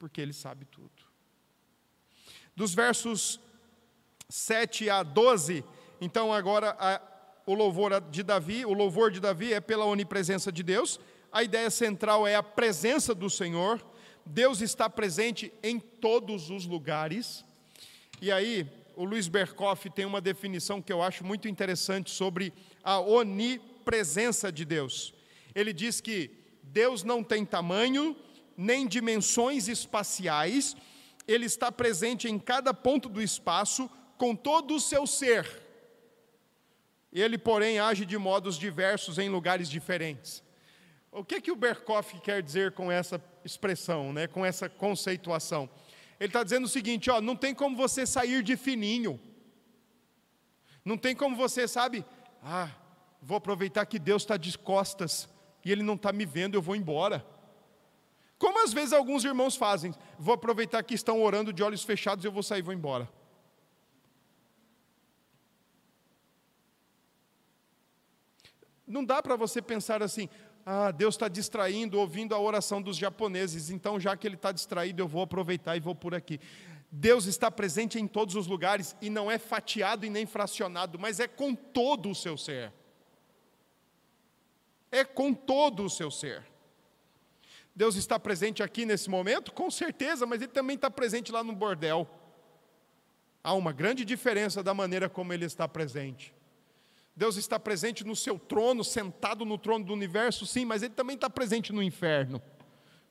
[0.01, 0.91] porque ele sabe tudo.
[2.57, 3.39] Dos versos
[4.29, 5.65] 7 a 12,
[6.01, 7.01] então agora a,
[7.47, 10.99] o louvor de Davi, o louvor de Davi é pela onipresença de Deus.
[11.31, 13.81] A ideia central é a presença do Senhor.
[14.27, 17.45] Deus está presente em todos os lugares.
[18.21, 22.99] E aí, o Luiz Berkoff tem uma definição que eu acho muito interessante sobre a
[22.99, 25.15] onipresença de Deus.
[25.55, 26.31] Ele diz que
[26.63, 28.17] Deus não tem tamanho,
[28.57, 30.77] nem dimensões espaciais,
[31.29, 35.63] ele está presente em cada ponto do espaço, com todo o seu ser.
[37.13, 40.43] Ele, porém, age de modos diversos em lugares diferentes.
[41.13, 45.69] O que, que o Berkoff quer dizer com essa expressão, né, com essa conceituação?
[46.19, 49.21] Ele está dizendo o seguinte: ó, não tem como você sair de fininho,
[50.85, 52.05] não tem como você, sabe,
[52.43, 52.71] ah,
[53.23, 55.29] vou aproveitar que Deus está de costas
[55.65, 57.25] e Ele não está me vendo, eu vou embora.
[58.39, 62.33] Como às vezes alguns irmãos fazem, vou aproveitar que estão orando de olhos fechados, eu
[62.33, 63.09] vou sair e vou embora.
[68.87, 70.29] Não dá para você pensar assim,
[70.69, 75.01] ah, Deus está distraindo, ouvindo a oração dos japoneses, então já que Ele está distraído,
[75.01, 76.41] eu vou aproveitar e vou por aqui.
[76.91, 81.21] Deus está presente em todos os lugares e não é fatiado e nem fracionado, mas
[81.21, 82.73] é com todo o seu ser.
[84.91, 86.45] É com todo o seu ser.
[87.73, 89.53] Deus está presente aqui nesse momento?
[89.53, 92.11] Com certeza, mas Ele também está presente lá no bordel.
[93.45, 96.35] Há uma grande diferença da maneira como Ele está presente.
[97.17, 101.17] Deus está presente no seu trono, sentado no trono do universo, sim, mas Ele também
[101.17, 102.43] está presente no inferno,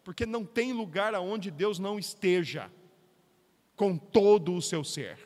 [0.03, 2.71] porque não tem lugar aonde Deus não esteja,
[3.75, 5.17] com todo o seu ser,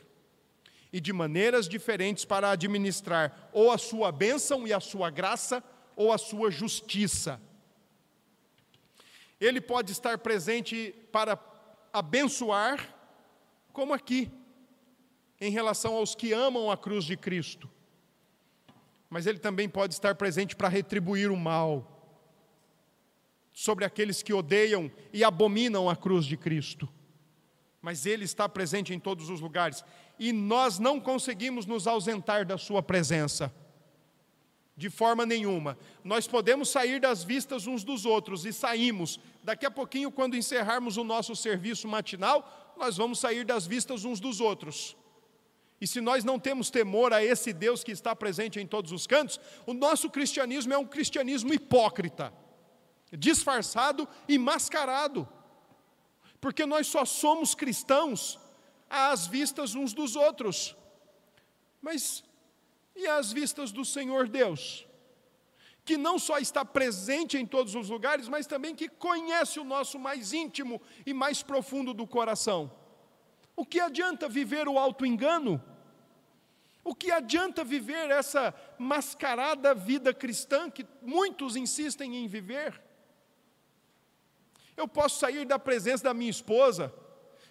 [0.93, 5.61] e de maneiras diferentes para administrar ou a sua bênção e a sua graça,
[5.93, 7.39] ou a sua justiça.
[9.41, 11.37] Ele pode estar presente para
[11.91, 12.95] abençoar,
[13.73, 14.31] como aqui,
[15.41, 17.69] em relação aos que amam a cruz de Cristo
[19.09, 21.95] mas ele também pode estar presente para retribuir o mal
[23.51, 26.87] sobre aqueles que odeiam e abominam a cruz de Cristo.
[27.81, 29.83] Mas ele está presente em todos os lugares
[30.17, 33.53] e nós não conseguimos nos ausentar da sua presença.
[34.77, 35.77] De forma nenhuma.
[36.03, 39.19] Nós podemos sair das vistas uns dos outros e saímos.
[39.43, 44.21] Daqui a pouquinho, quando encerrarmos o nosso serviço matinal, nós vamos sair das vistas uns
[44.21, 44.95] dos outros.
[45.81, 49.07] E se nós não temos temor a esse Deus que está presente em todos os
[49.07, 52.33] cantos, o nosso cristianismo é um cristianismo hipócrita,
[53.11, 55.27] disfarçado e mascarado.
[56.41, 58.39] Porque nós só somos cristãos
[58.89, 60.75] às vistas uns dos outros.
[61.81, 62.23] Mas
[62.95, 64.85] e às vistas do Senhor Deus?
[65.85, 69.97] Que não só está presente em todos os lugares, mas também que conhece o nosso
[69.97, 72.71] mais íntimo e mais profundo do coração.
[73.55, 75.61] O que adianta viver o auto-engano?
[76.89, 82.81] O que adianta viver essa mascarada vida cristã que muitos insistem em viver?
[84.75, 86.91] Eu posso sair da presença da minha esposa,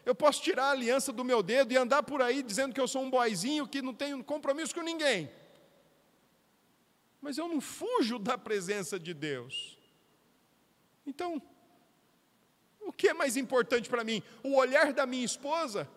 [0.05, 2.89] eu posso tirar a aliança do meu dedo e andar por aí dizendo que eu
[2.89, 5.31] sou um boizinho que não tenho compromisso com ninguém.
[7.21, 9.79] Mas eu não fujo da presença de Deus.
[11.07, 11.41] Então,
[12.81, 14.21] o que é mais importante para mim?
[14.43, 15.89] O olhar da minha esposa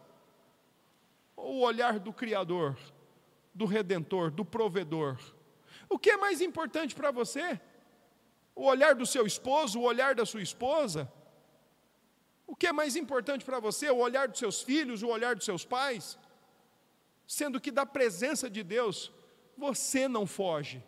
[1.36, 2.78] ou o olhar do Criador,
[3.54, 5.18] do Redentor, do Provedor?
[5.90, 7.60] O que é mais importante para você?
[8.56, 11.12] O olhar do seu esposo, o olhar da sua esposa?
[12.48, 13.90] O que é mais importante para você?
[13.90, 16.18] O olhar dos seus filhos, o olhar dos seus pais?
[17.26, 19.12] Sendo que da presença de Deus,
[19.58, 20.84] você não foge.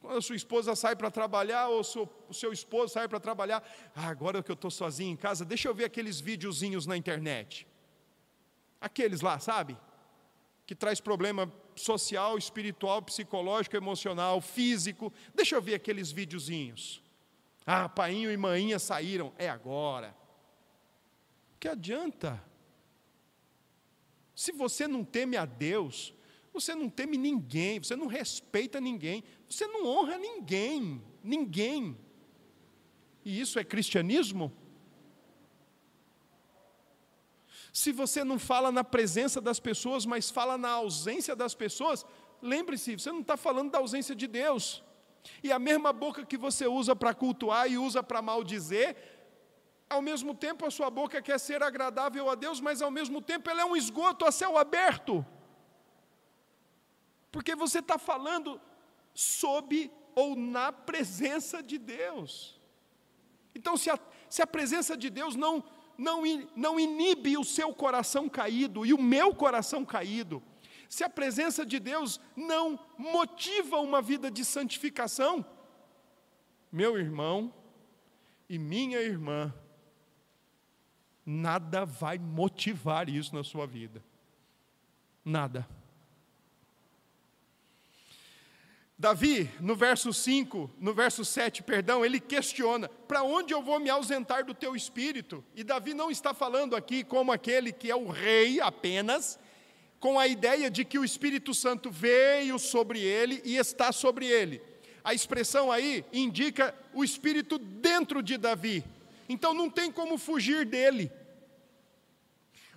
[0.00, 3.62] Quando a sua esposa sai para trabalhar, ou o seu esposo sai para trabalhar,
[3.94, 7.66] ah, agora que eu estou sozinho em casa, deixa eu ver aqueles videozinhos na internet.
[8.80, 9.76] Aqueles lá, sabe?
[10.68, 15.10] Que traz problema social, espiritual, psicológico, emocional, físico.
[15.34, 17.02] Deixa eu ver aqueles videozinhos.
[17.64, 20.14] Ah, painho e maninha saíram, é agora.
[21.58, 22.44] Que adianta?
[24.34, 26.12] Se você não teme a Deus,
[26.52, 31.96] você não teme ninguém, você não respeita ninguém, você não honra ninguém, ninguém.
[33.24, 34.52] E isso é cristianismo?
[37.72, 42.04] Se você não fala na presença das pessoas, mas fala na ausência das pessoas,
[42.40, 44.82] lembre-se, você não está falando da ausência de Deus.
[45.42, 48.96] E a mesma boca que você usa para cultuar e usa para maldizer,
[49.88, 53.48] ao mesmo tempo a sua boca quer ser agradável a Deus, mas ao mesmo tempo
[53.48, 55.24] ela é um esgoto a céu aberto.
[57.30, 58.60] Porque você está falando
[59.14, 62.58] sob ou na presença de Deus.
[63.54, 63.98] Então, se a,
[64.28, 65.64] se a presença de Deus não,
[65.98, 66.22] não,
[66.54, 70.40] não inibe o seu coração caído e o meu coração caído,
[70.88, 75.44] se a presença de Deus não motiva uma vida de santificação,
[76.70, 77.52] meu irmão
[78.48, 79.52] e minha irmã,
[81.26, 84.02] nada vai motivar isso na sua vida.
[85.22, 85.68] Nada.
[89.00, 93.88] Davi, no verso 5, no verso 7, perdão, ele questiona: para onde eu vou me
[93.88, 95.44] ausentar do teu espírito?
[95.54, 99.38] E Davi não está falando aqui como aquele que é o rei apenas,
[100.00, 104.60] com a ideia de que o Espírito Santo veio sobre ele e está sobre ele.
[105.04, 108.84] A expressão aí indica o Espírito dentro de Davi,
[109.28, 111.08] então não tem como fugir dele.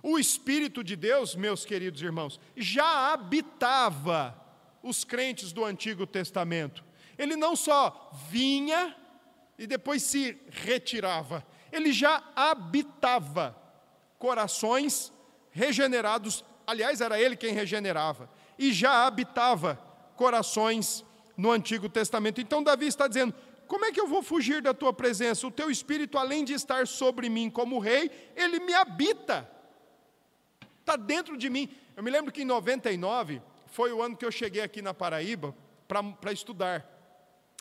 [0.00, 4.40] O Espírito de Deus, meus queridos irmãos, já habitava
[4.82, 6.84] os crentes do Antigo Testamento.
[7.18, 8.96] Ele não só vinha
[9.58, 13.56] e depois se retirava, ele já habitava
[14.18, 15.12] corações
[15.50, 16.44] regenerados.
[16.66, 18.28] Aliás, era ele quem regenerava,
[18.58, 19.76] e já habitava
[20.16, 21.04] corações
[21.36, 22.40] no Antigo Testamento.
[22.40, 23.34] Então, Davi está dizendo:
[23.66, 25.46] como é que eu vou fugir da tua presença?
[25.46, 29.48] O teu espírito, além de estar sobre mim como rei, ele me habita,
[30.80, 31.68] está dentro de mim.
[31.96, 33.40] Eu me lembro que em 99,
[33.72, 35.56] foi o ano que eu cheguei aqui na Paraíba
[35.88, 36.86] para estudar.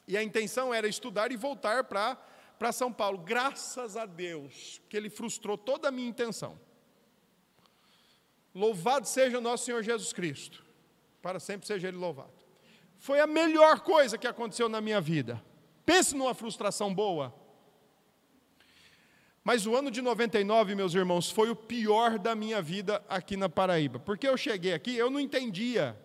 [0.05, 3.19] E a intenção era estudar e voltar para São Paulo.
[3.19, 6.59] Graças a Deus, que Ele frustrou toda a minha intenção.
[8.53, 10.65] Louvado seja o nosso Senhor Jesus Cristo.
[11.21, 12.33] Para sempre seja Ele louvado.
[12.99, 15.41] Foi a melhor coisa que aconteceu na minha vida.
[15.85, 17.33] Pense numa frustração boa.
[19.43, 23.49] Mas o ano de 99, meus irmãos, foi o pior da minha vida aqui na
[23.49, 23.99] Paraíba.
[23.99, 25.97] Porque eu cheguei aqui, eu não entendia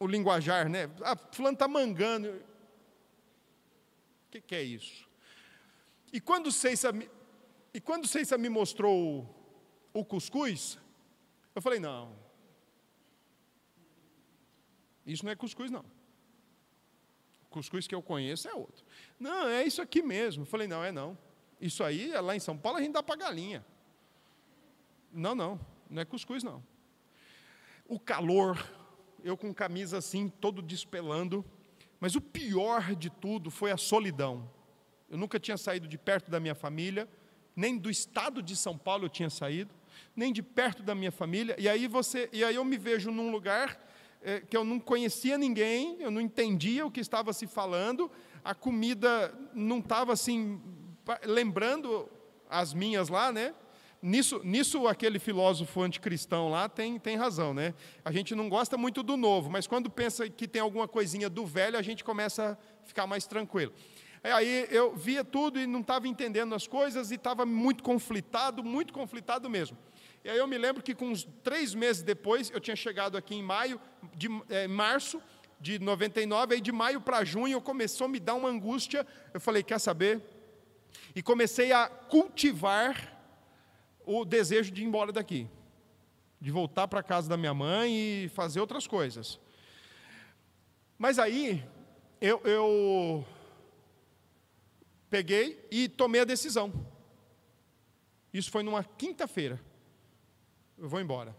[0.00, 0.90] o linguajar, né?
[1.02, 2.28] Ah, fulano está mangando.
[2.28, 5.06] O que, que, é isso?
[6.12, 6.90] E quando Ceissa,
[7.74, 8.08] e quando
[8.38, 9.22] me mostrou
[9.92, 10.78] o, o cuscuz,
[11.54, 12.16] eu falei, não.
[15.06, 15.84] Isso não é cuscuz, não.
[17.44, 18.84] O cuscuz que eu conheço é outro.
[19.20, 20.42] Não, é isso aqui mesmo.
[20.42, 21.16] Eu falei, não, é não.
[21.60, 23.64] Isso aí, é lá em São Paulo, a gente dá para galinha.
[25.12, 26.62] Não, não, não é cuscuz, não.
[27.88, 28.64] O calor,
[29.24, 31.44] eu com camisa assim, todo despelando.
[31.98, 34.50] Mas o pior de tudo foi a solidão.
[35.08, 37.08] Eu nunca tinha saído de perto da minha família,
[37.54, 39.74] nem do estado de São Paulo eu tinha saído,
[40.14, 41.56] nem de perto da minha família.
[41.58, 43.80] E aí você, e aí eu me vejo num lugar
[44.20, 48.10] é, que eu não conhecia ninguém, eu não entendia o que estava se falando,
[48.44, 50.60] a comida não estava assim
[51.24, 52.08] lembrando
[52.48, 53.54] as minhas lá, né?
[54.02, 57.74] Nisso, nisso aquele filósofo anticristão lá tem, tem razão, né?
[58.04, 61.46] A gente não gosta muito do novo, mas quando pensa que tem alguma coisinha do
[61.46, 63.72] velho, a gente começa a ficar mais tranquilo.
[64.22, 68.92] Aí eu via tudo e não estava entendendo as coisas e estava muito conflitado, muito
[68.92, 69.78] conflitado mesmo.
[70.24, 73.34] E aí eu me lembro que com uns três meses depois, eu tinha chegado aqui
[73.34, 73.80] em maio,
[74.16, 75.22] de é, março
[75.60, 79.06] de 99, aí de maio para junho começou a me dar uma angústia.
[79.32, 80.20] Eu falei, quer saber?
[81.14, 83.14] E comecei a cultivar
[84.04, 85.48] o desejo de ir embora daqui,
[86.40, 87.92] de voltar para a casa da minha mãe
[88.24, 89.40] e fazer outras coisas.
[90.98, 91.64] Mas aí,
[92.20, 93.26] eu, eu
[95.10, 96.72] peguei e tomei a decisão.
[98.32, 99.60] Isso foi numa quinta-feira.
[100.78, 101.34] Eu vou embora.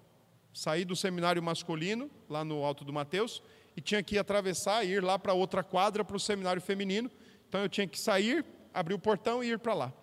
[0.53, 3.43] Saí do seminário masculino, lá no Alto do Mateus,
[3.75, 7.11] e tinha que atravessar, ir lá para outra quadra, para o seminário feminino.
[7.47, 8.43] Então eu tinha que sair,
[8.73, 9.93] abrir o portão e ir para lá.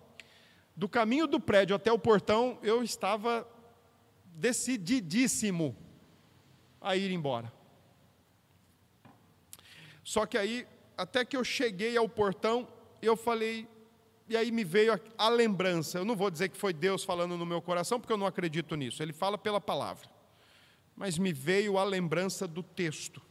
[0.75, 3.47] Do caminho do prédio até o portão, eu estava
[4.25, 5.75] decididíssimo
[6.81, 7.51] a ir embora.
[10.03, 12.67] Só que aí, até que eu cheguei ao portão,
[13.01, 13.67] eu falei,
[14.27, 15.97] e aí me veio a, a, lembrança.
[15.97, 18.75] Eu não vou dizer que foi Deus falando no meu coração, porque eu não acredito
[18.75, 19.01] nisso.
[19.01, 20.07] Ele fala pela palavra.
[20.95, 23.21] mas me veio a lembrança do texto.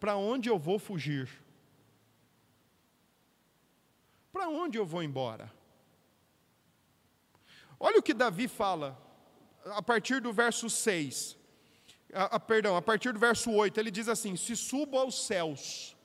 [0.00, 1.28] Para onde eu vou fugir?
[4.32, 5.52] Para onde eu vou embora?
[7.80, 8.98] Olha o que Davi fala,
[9.66, 11.36] a partir do verso 6.
[12.12, 15.96] A, a, perdão, a partir do verso 8, ele diz assim: Se subo aos céus.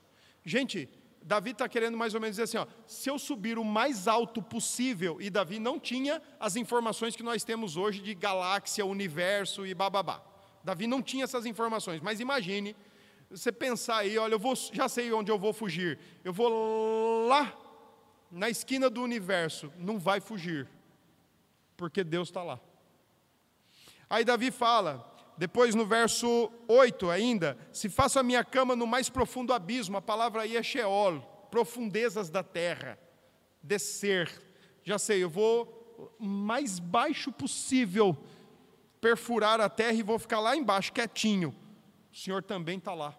[0.43, 0.89] Gente,
[1.21, 4.41] Davi está querendo mais ou menos dizer assim: ó, se eu subir o mais alto
[4.41, 9.74] possível, e Davi não tinha as informações que nós temos hoje de galáxia, universo e
[9.74, 10.21] bababá.
[10.63, 12.76] Davi não tinha essas informações, mas imagine,
[13.30, 17.57] você pensar aí, olha, eu vou, já sei onde eu vou fugir, eu vou lá
[18.34, 20.68] na esquina do universo, não vai fugir,
[21.78, 22.60] porque Deus está lá.
[24.10, 25.08] Aí Davi fala,
[25.38, 30.02] depois no verso 8 ainda, se faço a minha cama no mais profundo abismo, a
[30.02, 31.22] palavra aí é Sheol,
[31.52, 32.98] profundezas da terra,
[33.62, 34.32] descer.
[34.84, 38.18] Já sei, eu vou mais baixo possível
[39.00, 41.56] perfurar a terra e vou ficar lá embaixo, quietinho.
[42.12, 43.16] O Senhor também está lá.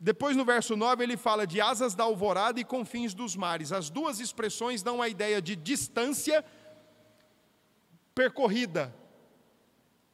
[0.00, 3.72] Depois no verso 9 ele fala de asas da alvorada e confins dos mares.
[3.72, 6.44] As duas expressões dão a ideia de distância
[8.14, 8.94] percorrida.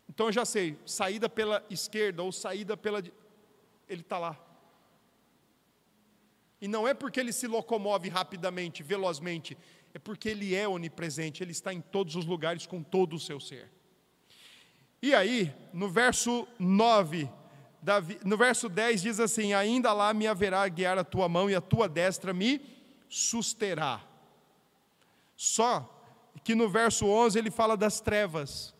[0.09, 3.03] Então eu já sei, saída pela esquerda ou saída pela.
[3.89, 4.41] Ele está lá.
[6.61, 9.59] E não é porque ele se locomove rapidamente, velozmente,
[9.93, 13.39] é porque ele é onipresente, ele está em todos os lugares com todo o seu
[13.39, 13.71] ser.
[15.03, 17.29] E aí, no verso 9,
[17.85, 21.55] Davi, no verso 10 diz assim: Ainda lá me haverá guiar a tua mão e
[21.55, 22.63] a tua destra me
[23.11, 24.01] susterá.
[25.37, 25.91] Só
[26.43, 28.75] que no verso 11 ele fala das trevas,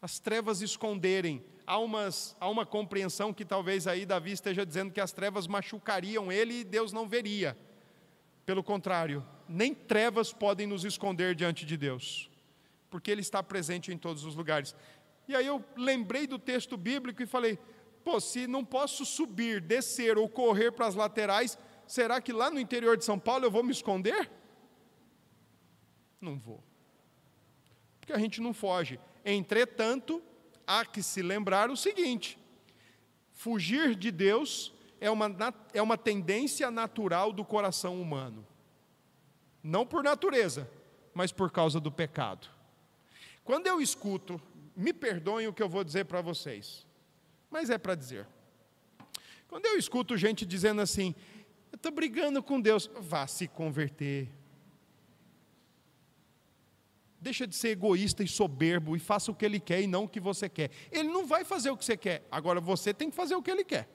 [0.00, 1.44] as trevas esconderem.
[1.66, 6.30] Há, umas, há uma compreensão que talvez aí Davi esteja dizendo que as trevas machucariam
[6.30, 7.58] ele e Deus não veria.
[8.44, 12.30] Pelo contrário, nem trevas podem nos esconder diante de Deus,
[12.88, 14.72] porque Ele está presente em todos os lugares.
[15.26, 17.58] E aí eu lembrei do texto bíblico e falei:
[18.06, 22.60] Pô, se não posso subir, descer ou correr para as laterais, será que lá no
[22.60, 24.30] interior de São Paulo eu vou me esconder?
[26.20, 26.62] Não vou.
[27.98, 29.00] Porque a gente não foge.
[29.24, 30.22] Entretanto,
[30.64, 32.38] há que se lembrar o seguinte:
[33.32, 35.26] fugir de Deus é uma,
[35.74, 38.46] é uma tendência natural do coração humano.
[39.60, 40.70] Não por natureza,
[41.12, 42.46] mas por causa do pecado.
[43.42, 44.40] Quando eu escuto,
[44.76, 46.85] me perdoem o que eu vou dizer para vocês
[47.50, 48.26] mas é para dizer.
[49.48, 51.14] Quando eu escuto gente dizendo assim,
[51.72, 54.28] eu estou brigando com Deus, vá se converter.
[57.20, 60.08] Deixa de ser egoísta e soberbo e faça o que ele quer e não o
[60.08, 60.70] que você quer.
[60.90, 63.50] Ele não vai fazer o que você quer, agora você tem que fazer o que
[63.50, 63.88] ele quer.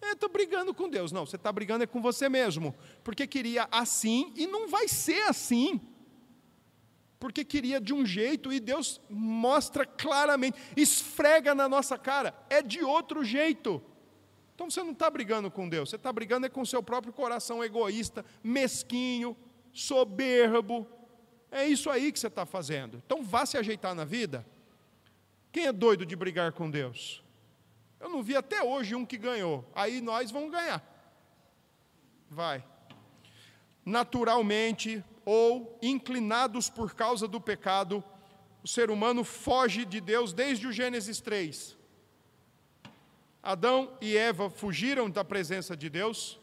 [0.00, 1.12] É, estou brigando com Deus.
[1.12, 2.74] Não, você está brigando é com você mesmo,
[3.04, 5.80] porque queria assim e não vai ser assim
[7.22, 12.82] porque queria de um jeito e Deus mostra claramente, esfrega na nossa cara, é de
[12.82, 13.80] outro jeito.
[14.56, 17.62] Então você não está brigando com Deus, você está brigando é com seu próprio coração
[17.62, 19.36] egoísta, mesquinho,
[19.72, 20.84] soberbo.
[21.48, 23.00] É isso aí que você está fazendo.
[23.06, 24.44] Então vá se ajeitar na vida.
[25.52, 27.22] Quem é doido de brigar com Deus?
[28.00, 29.64] Eu não vi até hoje um que ganhou.
[29.76, 30.82] Aí nós vamos ganhar.
[32.28, 32.64] Vai.
[33.84, 38.02] Naturalmente, ou inclinados por causa do pecado,
[38.62, 41.76] o ser humano foge de Deus desde o Gênesis 3.
[43.42, 46.38] Adão e Eva fugiram da presença de Deus.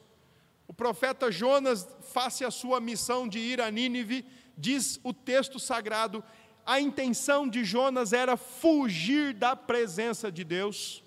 [0.67, 4.25] O profeta Jonas, face a sua missão de ir a Nínive,
[4.57, 6.23] diz o texto sagrado,
[6.65, 11.03] a intenção de Jonas era fugir da presença de Deus.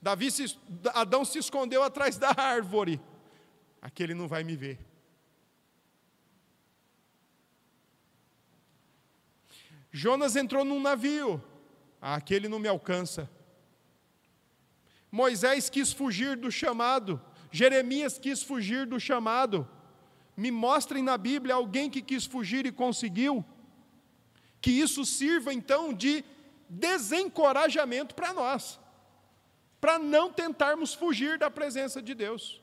[0.00, 0.56] Davi se,
[0.92, 3.00] Adão se escondeu atrás da árvore.
[3.80, 4.78] Aquele não vai me ver.
[9.96, 11.40] Jonas entrou num navio,
[12.02, 13.30] ah, aquele não me alcança.
[15.08, 17.22] Moisés quis fugir do chamado,
[17.52, 19.68] Jeremias quis fugir do chamado.
[20.36, 23.44] Me mostrem na Bíblia alguém que quis fugir e conseguiu.
[24.60, 26.24] Que isso sirva então de
[26.68, 28.80] desencorajamento para nós,
[29.80, 32.60] para não tentarmos fugir da presença de Deus.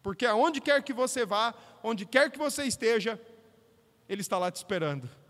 [0.00, 1.52] Porque aonde quer que você vá,
[1.82, 3.20] onde quer que você esteja,
[4.08, 5.21] Ele está lá te esperando.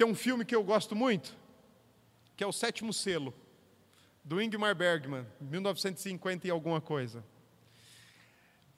[0.00, 1.36] Tem um filme que eu gosto muito,
[2.34, 3.34] que é O Sétimo Selo,
[4.24, 7.22] do Ingmar Bergman, 1950 e alguma coisa.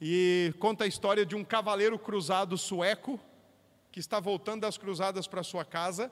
[0.00, 3.20] E conta a história de um cavaleiro cruzado sueco
[3.92, 6.10] que está voltando das cruzadas para sua casa.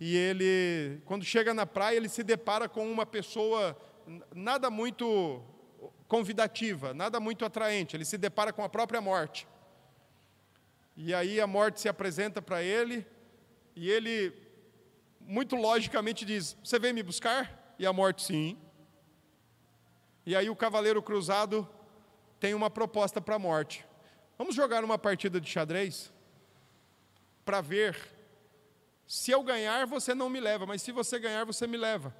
[0.00, 3.80] E ele, quando chega na praia, ele se depara com uma pessoa
[4.34, 5.40] nada muito
[6.08, 7.94] convidativa, nada muito atraente.
[7.94, 9.46] Ele se depara com a própria morte.
[10.96, 13.06] E aí a morte se apresenta para ele,
[13.80, 14.34] e ele,
[15.20, 17.76] muito logicamente diz: Você vem me buscar?
[17.78, 18.58] E a morte, sim.
[20.26, 21.66] E aí o cavaleiro cruzado
[22.40, 23.86] tem uma proposta para a morte.
[24.36, 26.12] Vamos jogar uma partida de xadrez?
[27.44, 27.96] Para ver.
[29.06, 32.14] Se eu ganhar, você não me leva, mas se você ganhar, você me leva.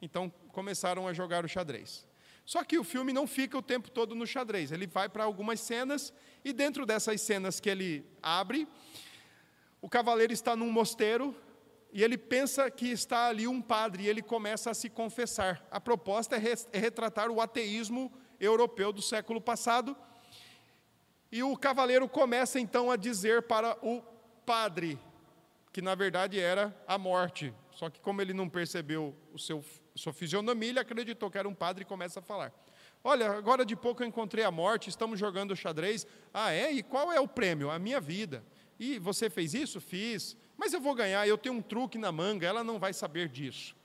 [0.00, 2.06] Então começaram a jogar o xadrez.
[2.46, 5.60] Só que o filme não fica o tempo todo no xadrez, ele vai para algumas
[5.60, 8.66] cenas, e dentro dessas cenas que ele abre,
[9.80, 11.34] o cavaleiro está num mosteiro
[11.92, 15.66] e ele pensa que está ali um padre e ele começa a se confessar.
[15.70, 16.40] A proposta é,
[16.72, 19.96] é retratar o ateísmo europeu do século passado.
[21.30, 24.02] E o cavaleiro começa então a dizer para o
[24.44, 24.98] padre,
[25.72, 27.54] que na verdade era a morte.
[27.70, 29.62] Só que como ele não percebeu o seu
[29.98, 32.52] sua fisionomia, ele acreditou que era um padre e começa a falar.
[33.02, 36.06] Olha, agora de pouco eu encontrei a morte, estamos jogando xadrez.
[36.32, 36.72] Ah, é?
[36.72, 37.70] E qual é o prêmio?
[37.70, 38.44] A minha vida.
[38.78, 39.80] E você fez isso?
[39.80, 40.36] Fiz.
[40.56, 43.76] Mas eu vou ganhar, eu tenho um truque na manga, ela não vai saber disso.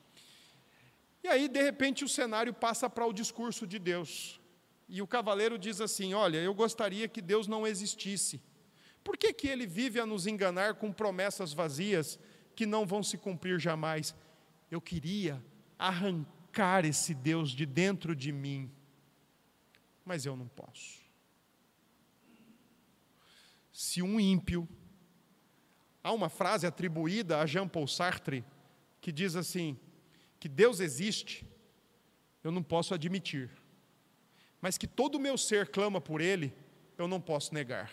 [1.24, 4.39] E aí, de repente, o cenário passa para o discurso de Deus.
[4.89, 8.41] E o cavaleiro diz assim: Olha, eu gostaria que Deus não existisse.
[9.04, 12.20] Por que, que ele vive a nos enganar com promessas vazias
[12.56, 14.16] que não vão se cumprir jamais?
[14.70, 15.44] Eu queria
[15.78, 18.72] arrancar esse Deus de dentro de mim,
[20.06, 21.02] mas eu não posso.
[23.72, 24.68] Se um ímpio
[26.04, 28.43] Há uma frase atribuída a Jean Paul Sartre
[28.99, 29.80] que diz assim:
[30.39, 31.47] que Deus existe,
[32.43, 33.49] eu não posso admitir,
[34.60, 36.54] mas que todo o meu ser clama por Ele,
[36.97, 37.89] eu não posso negar.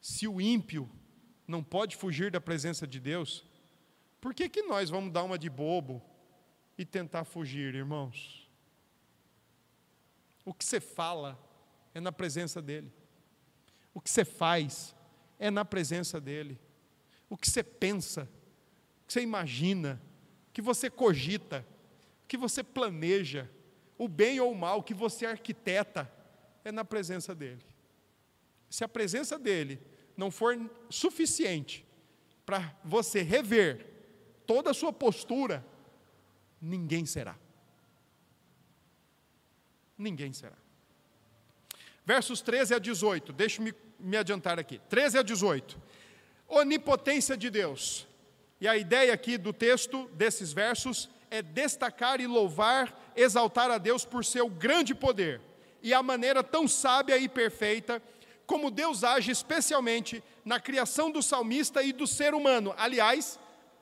[0.00, 0.90] Se o ímpio
[1.46, 3.44] não pode fugir da presença de Deus,
[4.20, 6.02] por que, que nós vamos dar uma de bobo
[6.76, 8.48] e tentar fugir, irmãos?
[10.44, 11.38] O que você fala
[11.94, 12.92] é na presença dEle,
[13.94, 14.94] o que você faz
[15.40, 16.60] é na presença dEle.
[17.28, 18.28] O que você pensa,
[19.02, 20.00] o que você imagina,
[20.48, 21.66] o que você cogita,
[22.22, 23.50] o que você planeja,
[23.96, 26.12] o bem ou o mal que você arquiteta,
[26.62, 27.64] é na presença dEle.
[28.68, 29.80] Se a presença dEle
[30.16, 30.56] não for
[30.90, 31.86] suficiente
[32.44, 33.86] para você rever
[34.46, 35.66] toda a sua postura,
[36.60, 37.38] ninguém será.
[39.96, 40.56] Ninguém será.
[42.04, 44.80] Versos 13 a 18, deixe-me me adiantar aqui.
[44.88, 45.78] 13 a 18.
[46.48, 48.06] Onipotência de Deus.
[48.60, 54.04] E a ideia aqui do texto, desses versos, é destacar e louvar, exaltar a Deus
[54.04, 55.40] por seu grande poder
[55.82, 58.02] e a maneira tão sábia e perfeita
[58.46, 62.74] como Deus age especialmente na criação do salmista e do ser humano.
[62.76, 63.38] Aliás,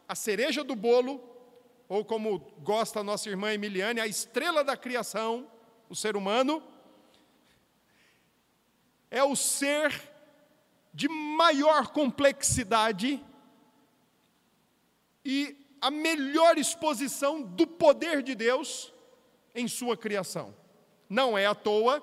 [0.07, 1.23] a cereja do bolo,
[1.89, 5.51] ou como gosta a nossa irmã Emiliane, a estrela da criação,
[5.89, 6.63] o ser humano,
[9.11, 10.03] é o ser
[10.93, 13.23] de maior complexidade
[15.25, 18.93] e a melhor exposição do poder de Deus
[19.55, 20.55] em sua criação.
[21.09, 22.03] Não é à toa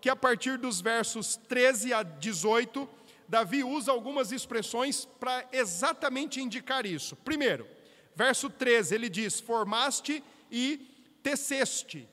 [0.00, 2.88] que a partir dos versos 13 a 18,
[3.26, 7.16] Davi usa algumas expressões para exatamente indicar isso.
[7.16, 7.66] Primeiro,
[8.14, 10.76] verso 13, ele diz: Formaste e
[11.22, 12.08] teceste.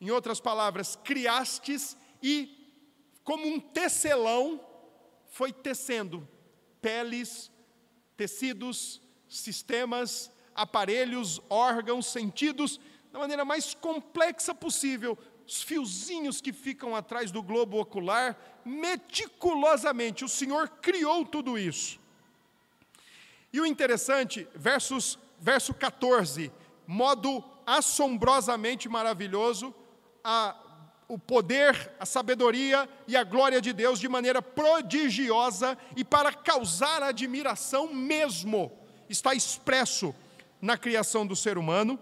[0.00, 2.57] Em outras palavras, criastes e
[3.28, 4.58] como um tecelão,
[5.26, 6.26] foi tecendo
[6.80, 7.52] peles,
[8.16, 12.80] tecidos, sistemas, aparelhos, órgãos, sentidos,
[13.12, 20.28] da maneira mais complexa possível, os fiozinhos que ficam atrás do globo ocular, meticulosamente, o
[20.28, 22.00] Senhor criou tudo isso.
[23.52, 26.50] E o interessante, versos, verso 14,
[26.86, 29.74] modo assombrosamente maravilhoso,
[30.24, 30.56] a
[31.08, 37.02] o poder, a sabedoria e a glória de Deus de maneira prodigiosa e para causar
[37.02, 38.70] admiração mesmo,
[39.08, 40.14] está expresso
[40.60, 41.98] na criação do ser humano.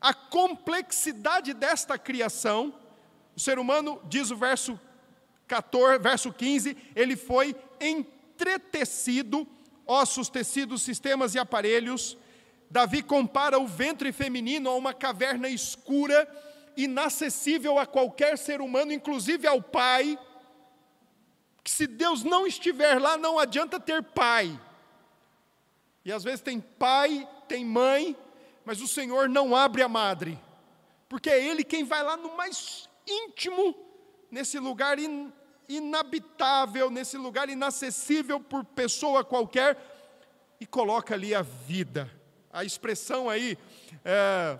[0.00, 2.74] A complexidade desta criação,
[3.36, 4.80] o ser humano, diz o verso
[5.46, 9.46] 14, verso 15, ele foi entretecido,
[9.86, 12.16] ossos, tecidos, sistemas e aparelhos.
[12.70, 16.26] Davi compara o ventre feminino a uma caverna escura
[16.76, 20.18] inacessível a qualquer ser humano, inclusive ao pai,
[21.62, 24.58] que se Deus não estiver lá, não adianta ter pai.
[26.04, 28.16] E às vezes tem pai, tem mãe,
[28.64, 30.38] mas o Senhor não abre a madre,
[31.08, 33.76] porque é Ele quem vai lá no mais íntimo,
[34.30, 35.32] nesse lugar in,
[35.68, 39.76] inabitável, nesse lugar inacessível por pessoa qualquer,
[40.60, 42.10] e coloca ali a vida.
[42.52, 43.58] A expressão aí
[44.04, 44.58] é,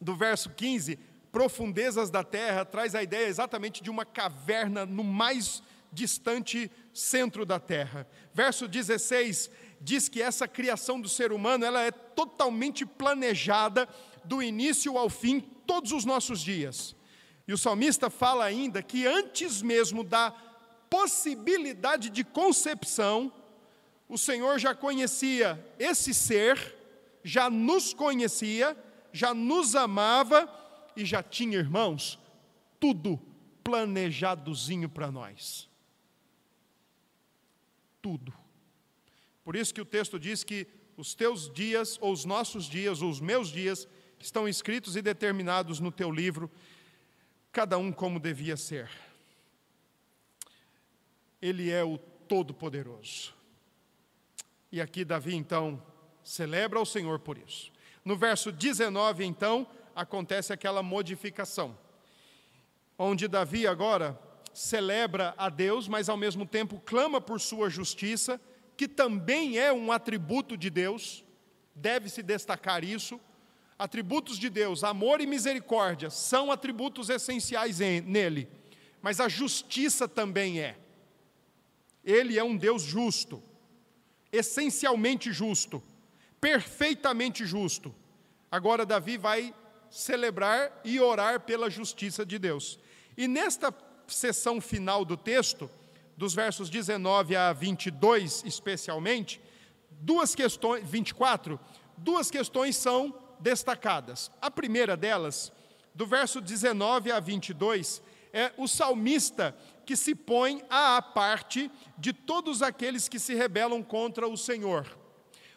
[0.00, 5.62] do verso 15 profundezas da terra traz a ideia exatamente de uma caverna no mais
[5.92, 8.06] distante centro da terra.
[8.32, 9.50] Verso 16,
[9.80, 13.88] diz que essa criação do ser humano ela é totalmente planejada
[14.24, 16.94] do início ao fim, todos os nossos dias.
[17.46, 20.32] E o salmista fala ainda que antes mesmo da
[20.88, 23.32] possibilidade de concepção,
[24.08, 26.76] o Senhor já conhecia esse ser,
[27.22, 28.76] já nos conhecia,
[29.12, 30.48] já nos amava
[30.96, 32.18] e já tinha, irmãos,
[32.78, 33.20] tudo
[33.62, 35.68] planejadozinho para nós.
[38.00, 38.32] Tudo.
[39.44, 40.66] Por isso que o texto diz que
[40.96, 43.88] os teus dias, ou os nossos dias, ou os meus dias,
[44.18, 46.50] estão escritos e determinados no teu livro,
[47.50, 48.90] cada um como devia ser.
[51.40, 53.34] Ele é o Todo-Poderoso.
[54.70, 55.82] E aqui Davi, então,
[56.22, 57.72] celebra ao Senhor por isso.
[58.04, 61.76] No verso 19, então, acontece aquela modificação,
[62.98, 64.18] onde Davi agora
[64.52, 68.40] celebra a Deus, mas ao mesmo tempo clama por sua justiça,
[68.76, 71.24] que também é um atributo de Deus,
[71.74, 73.20] deve-se destacar isso.
[73.78, 78.48] Atributos de Deus, amor e misericórdia, são atributos essenciais em, nele,
[79.00, 80.76] mas a justiça também é.
[82.04, 83.42] Ele é um Deus justo,
[84.32, 85.82] essencialmente justo,
[86.40, 87.94] perfeitamente justo.
[88.50, 89.54] Agora, Davi vai
[89.90, 92.78] celebrar e orar pela justiça de Deus.
[93.16, 93.74] E nesta
[94.06, 95.68] sessão final do texto,
[96.16, 99.40] dos versos 19 a 22 especialmente,
[99.90, 101.58] duas questões, 24,
[101.96, 104.30] duas questões são destacadas.
[104.40, 105.52] A primeira delas,
[105.94, 112.62] do verso 19 a 22, é o salmista que se põe à parte de todos
[112.62, 114.86] aqueles que se rebelam contra o Senhor.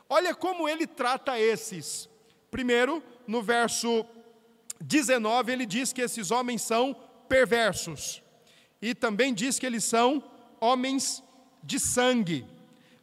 [0.10, 2.10] Olha como ele trata esses.
[2.50, 4.06] Primeiro, no verso
[4.84, 6.94] 19, ele diz que esses homens são
[7.30, 8.22] perversos.
[8.82, 10.22] E também diz que eles são
[10.60, 11.24] homens
[11.64, 12.46] de sangue.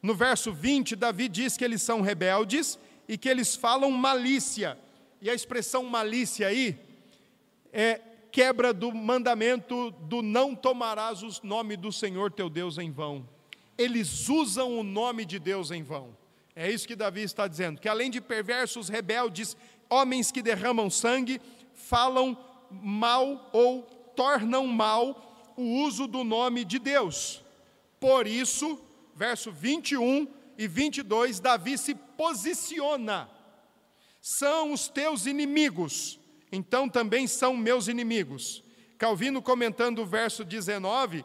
[0.02, 2.78] No verso 20, Davi diz que eles são rebeldes
[3.08, 4.78] e que eles falam malícia.
[5.22, 6.78] E a expressão malícia aí
[7.72, 7.98] é
[8.30, 13.26] quebra do mandamento do não tomarás o nome do Senhor teu Deus em vão.
[13.78, 16.14] Eles usam o nome de Deus em vão.
[16.54, 19.56] É isso que Davi está dizendo, que além de perversos, rebeldes,
[19.88, 21.40] homens que derramam sangue,
[21.88, 22.36] falam
[22.70, 23.82] mal ou
[24.14, 27.42] tornam mal o uso do nome de Deus.
[27.98, 28.80] Por isso,
[29.14, 30.26] verso 21
[30.56, 33.28] e 22, Davi se posiciona.
[34.20, 36.18] São os teus inimigos,
[36.52, 38.62] então também são meus inimigos.
[38.98, 41.24] Calvino, comentando o verso 19,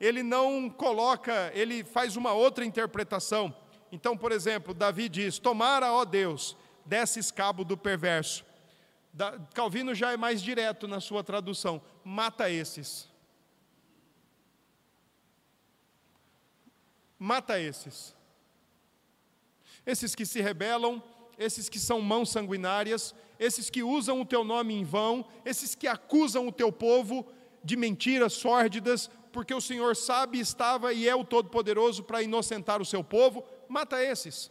[0.00, 3.54] ele não coloca, ele faz uma outra interpretação.
[3.90, 8.43] Então, por exemplo, Davi diz: Tomara, ó Deus, desses cabo do perverso.
[9.54, 13.08] Calvino já é mais direto na sua tradução: mata esses.
[17.18, 18.14] Mata esses.
[19.86, 21.02] Esses que se rebelam,
[21.38, 25.86] esses que são mãos sanguinárias, esses que usam o teu nome em vão, esses que
[25.86, 27.26] acusam o teu povo
[27.62, 32.84] de mentiras sórdidas, porque o Senhor sabe, estava e é o Todo-Poderoso para inocentar o
[32.84, 34.50] seu povo, mata esses.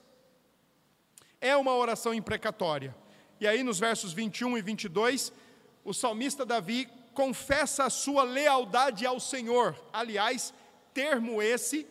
[1.39, 2.95] É uma oração imprecatória.
[3.43, 5.33] E aí, nos versos 21 e 22,
[5.83, 9.75] o salmista Davi confessa a sua lealdade ao Senhor.
[9.91, 10.53] Aliás,
[10.93, 11.85] termo esse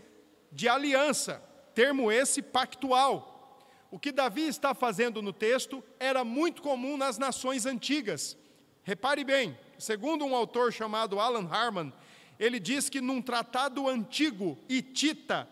[0.51, 1.43] de aliança,
[1.75, 3.69] termo esse pactual.
[3.91, 8.35] O que Davi está fazendo no texto era muito comum nas nações antigas.
[8.83, 11.93] Repare bem, segundo um autor chamado Alan Harman,
[12.41, 15.47] ele diz que num tratado antigo, hitita,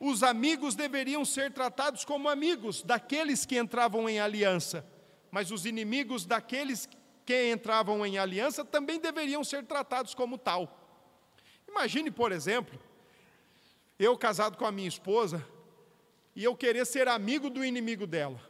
[0.00, 4.93] os amigos deveriam ser tratados como amigos daqueles que entravam em aliança
[5.34, 6.88] mas os inimigos daqueles
[7.26, 11.02] que entravam em aliança também deveriam ser tratados como tal.
[11.68, 12.80] Imagine, por exemplo,
[13.98, 15.44] eu casado com a minha esposa
[16.36, 18.40] e eu querer ser amigo do inimigo dela,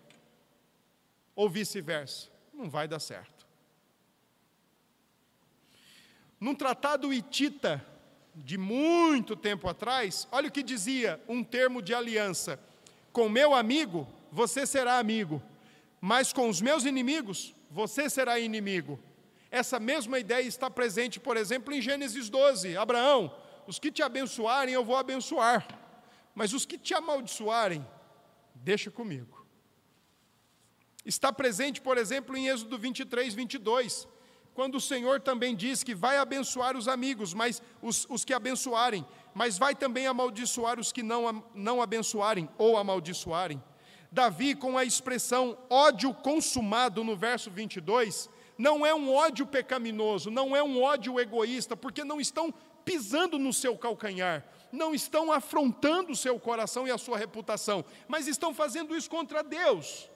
[1.35, 2.28] ou vice-versa.
[2.53, 3.47] Não vai dar certo.
[6.39, 7.82] Num tratado hitita
[8.35, 12.61] de muito tempo atrás, olha o que dizia um termo de aliança:
[13.11, 15.43] com meu amigo, você será amigo
[16.07, 19.01] mas com os meus inimigos, você será inimigo.
[19.51, 23.35] Essa mesma ideia está presente, por exemplo, em Gênesis 12: Abraão,
[23.67, 25.67] os que te abençoarem, eu vou abençoar,
[26.35, 27.83] mas os que te amaldiçoarem,
[28.55, 29.47] deixa comigo.
[31.07, 34.07] Está presente, por exemplo, em Êxodo 23, 22,
[34.53, 39.07] quando o Senhor também diz que vai abençoar os amigos, mas os, os que abençoarem,
[39.33, 43.59] mas vai também amaldiçoar os que não, não abençoarem ou amaldiçoarem.
[44.15, 50.55] Davi, com a expressão ódio consumado no verso 22, não é um ódio pecaminoso, não
[50.55, 52.55] é um ódio egoísta, porque não estão
[52.85, 58.29] pisando no seu calcanhar, não estão afrontando o seu coração e a sua reputação, mas
[58.29, 60.09] estão fazendo isso contra Deus.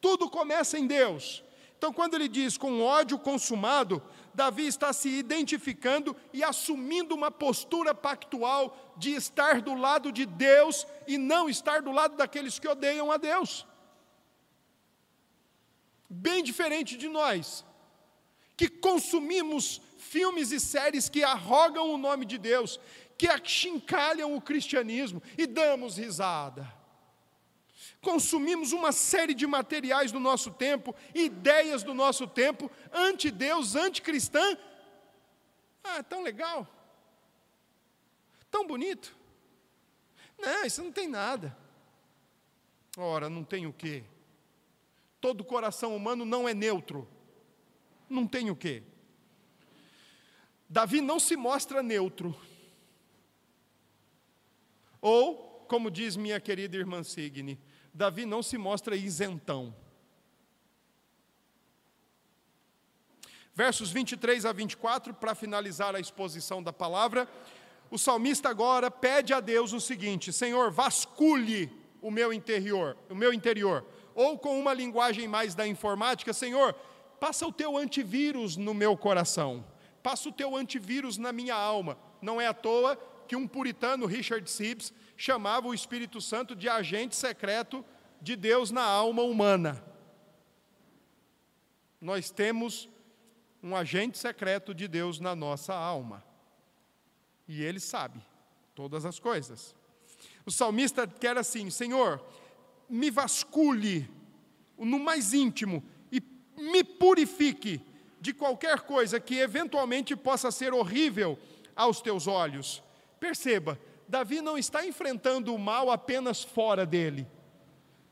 [0.00, 1.44] Tudo começa em Deus.
[1.76, 4.02] Então, quando ele diz com ódio consumado,
[4.38, 10.86] Davi está se identificando e assumindo uma postura pactual de estar do lado de Deus
[11.08, 13.66] e não estar do lado daqueles que odeiam a Deus.
[16.08, 17.64] Bem diferente de nós,
[18.56, 22.78] que consumimos filmes e séries que arrogam o nome de Deus,
[23.18, 26.77] que achincalham o cristianismo e damos risada.
[28.00, 34.56] Consumimos uma série de materiais do nosso tempo, ideias do nosso tempo, anti-Deus, anticristã.
[35.82, 36.66] Ah, tão legal.
[38.50, 39.16] Tão bonito.
[40.38, 41.56] Não, isso não tem nada.
[42.96, 44.04] Ora, não tem o quê?
[45.20, 47.08] Todo coração humano não é neutro.
[48.08, 48.82] Não tem o quê?
[50.68, 52.38] Davi não se mostra neutro.
[55.00, 57.58] Ou, como diz minha querida irmã Signe,
[57.98, 59.74] Davi não se mostra isentão.
[63.52, 67.28] Versos 23 a 24, para finalizar a exposição da palavra,
[67.90, 73.32] o salmista agora pede a Deus o seguinte: Senhor, vasculhe o meu interior, o meu
[73.32, 73.84] interior.
[74.14, 76.74] Ou com uma linguagem mais da informática, Senhor,
[77.18, 79.64] passa o teu antivírus no meu coração.
[80.04, 81.98] Passa o teu antivírus na minha alma.
[82.22, 82.96] Não é à toa
[83.26, 87.84] que um puritano, Richard Sibbs, chamava o Espírito Santo de agente secreto
[88.22, 89.84] de Deus na alma humana.
[92.00, 92.88] Nós temos
[93.60, 96.24] um agente secreto de Deus na nossa alma.
[97.48, 98.20] E ele sabe
[98.76, 99.74] todas as coisas.
[100.46, 102.24] O salmista quer assim: Senhor,
[102.88, 104.08] me vasculhe
[104.78, 106.22] no mais íntimo e
[106.56, 107.80] me purifique
[108.20, 111.36] de qualquer coisa que eventualmente possa ser horrível
[111.74, 112.80] aos teus olhos.
[113.18, 113.76] Perceba,
[114.08, 117.26] Davi não está enfrentando o mal apenas fora dele.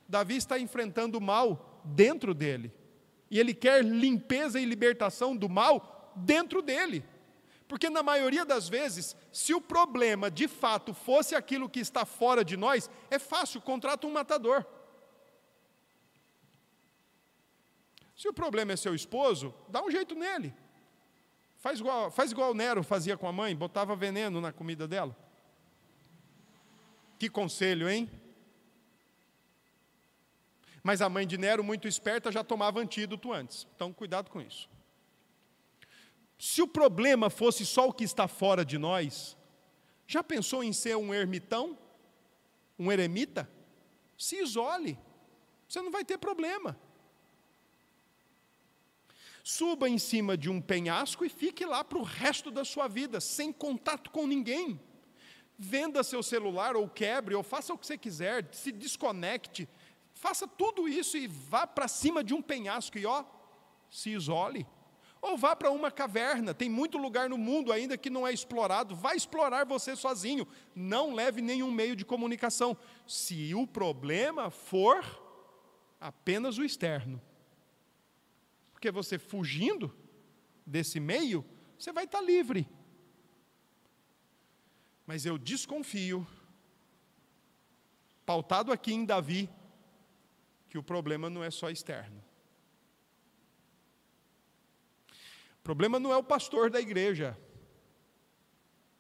[0.07, 2.73] Davi está enfrentando o mal dentro dele.
[3.31, 7.03] E ele quer limpeza e libertação do mal dentro dele.
[7.67, 12.45] Porque na maioria das vezes, se o problema de fato fosse aquilo que está fora
[12.45, 14.65] de nós, é fácil, contrata um matador.
[18.15, 20.55] Se o problema é seu esposo, dá um jeito nele.
[21.57, 25.17] Faz igual, faz igual o Nero fazia com a mãe, botava veneno na comida dela.
[27.19, 28.11] Que conselho, hein?
[30.83, 33.67] Mas a mãe de Nero, muito esperta, já tomava antídoto antes.
[33.75, 34.69] Então, cuidado com isso.
[36.39, 39.37] Se o problema fosse só o que está fora de nós,
[40.07, 41.77] já pensou em ser um ermitão?
[42.79, 43.51] Um eremita?
[44.17, 44.99] Se isole,
[45.69, 46.79] você não vai ter problema.
[49.43, 53.21] Suba em cima de um penhasco e fique lá para o resto da sua vida,
[53.21, 54.81] sem contato com ninguém.
[55.59, 59.69] Venda seu celular ou quebre, ou faça o que você quiser, se desconecte,
[60.13, 63.25] faça tudo isso e vá para cima de um penhasco e ó,
[63.91, 64.67] se isole.
[65.23, 68.95] Ou vá para uma caverna, tem muito lugar no mundo ainda que não é explorado,
[68.95, 70.47] vá explorar você sozinho.
[70.75, 72.77] Não leve nenhum meio de comunicação.
[73.07, 75.05] Se o problema for
[76.01, 77.21] apenas o externo.
[78.73, 79.93] Porque você fugindo
[80.65, 81.45] desse meio,
[81.79, 82.69] você vai estar livre.
[85.07, 86.27] Mas eu desconfio,
[88.25, 89.49] pautado aqui em Davi,
[90.69, 92.23] que o problema não é só externo.
[95.61, 97.39] O problema não é o pastor da igreja,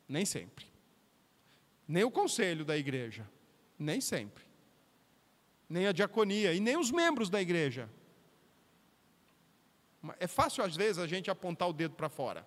[0.09, 0.67] nem sempre.
[1.89, 3.29] Nem o conselho da igreja,
[3.79, 4.45] nem sempre.
[5.69, 7.91] Nem a diaconia e nem os membros da igreja.
[10.21, 12.47] É fácil, às vezes, a gente apontar o dedo para fora.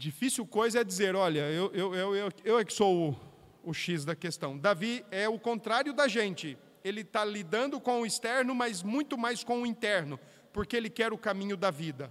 [0.00, 4.02] Difícil coisa é dizer, olha, eu, eu, eu, eu, é que sou o, o X
[4.02, 4.56] da questão.
[4.56, 6.56] Davi é o contrário da gente.
[6.82, 10.18] Ele está lidando com o externo, mas muito mais com o interno,
[10.54, 12.10] porque ele quer o caminho da vida.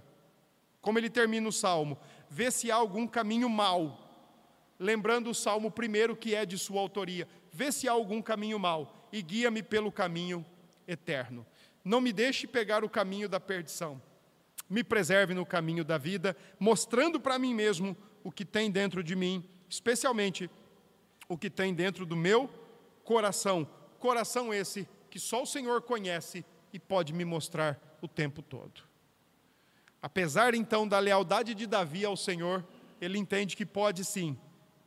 [0.80, 1.98] Como ele termina o salmo:
[2.30, 3.98] vê se há algum caminho mau.
[4.78, 9.08] Lembrando o salmo primeiro, que é de sua autoria: vê se há algum caminho mau
[9.12, 10.46] e guia-me pelo caminho
[10.86, 11.44] eterno.
[11.84, 14.00] Não me deixe pegar o caminho da perdição
[14.70, 19.16] me preserve no caminho da vida, mostrando para mim mesmo o que tem dentro de
[19.16, 20.48] mim, especialmente
[21.28, 22.48] o que tem dentro do meu
[23.02, 23.68] coração.
[23.98, 28.82] Coração esse que só o Senhor conhece e pode me mostrar o tempo todo.
[30.00, 32.64] Apesar então da lealdade de Davi ao Senhor,
[33.00, 34.38] ele entende que pode sim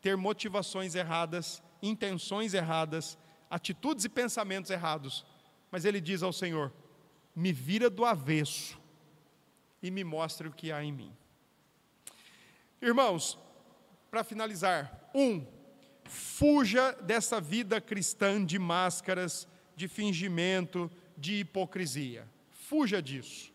[0.01, 3.17] ter motivações erradas, intenções erradas,
[3.49, 5.25] atitudes e pensamentos errados,
[5.69, 6.71] mas ele diz ao Senhor:
[7.35, 8.81] me vira do avesso
[9.83, 11.15] e me mostre o que há em mim.
[12.81, 13.37] Irmãos,
[14.09, 15.45] para finalizar, um,
[16.05, 22.27] fuja dessa vida cristã de máscaras, de fingimento, de hipocrisia.
[22.49, 23.51] Fuja disso.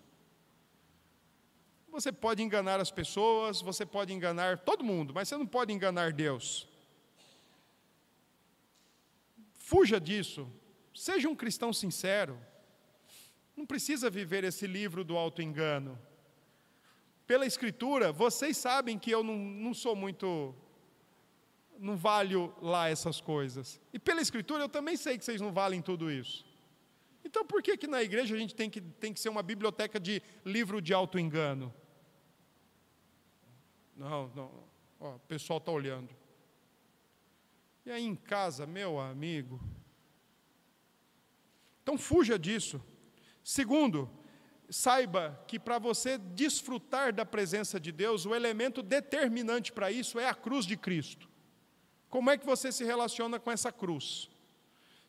[1.90, 6.12] Você pode enganar as pessoas, você pode enganar todo mundo, mas você não pode enganar
[6.12, 6.68] Deus.
[9.54, 10.50] Fuja disso.
[10.94, 12.38] Seja um cristão sincero.
[13.56, 15.98] Não precisa viver esse livro do auto-engano.
[17.28, 20.54] Pela Escritura, vocês sabem que eu não, não sou muito.
[21.78, 23.78] Não valho lá essas coisas.
[23.92, 26.46] E pela Escritura, eu também sei que vocês não valem tudo isso.
[27.22, 30.00] Então, por que, que na igreja a gente tem que, tem que ser uma biblioteca
[30.00, 31.72] de livro de auto-engano?
[33.94, 34.50] Não, não.
[34.98, 36.08] Ó, o pessoal está olhando.
[37.84, 39.60] E aí em casa, meu amigo.
[41.82, 42.82] Então, fuja disso.
[43.44, 44.10] Segundo,
[44.70, 50.28] saiba que para você desfrutar da presença de Deus, o elemento determinante para isso é
[50.28, 51.28] a cruz de Cristo.
[52.08, 54.30] Como é que você se relaciona com essa cruz?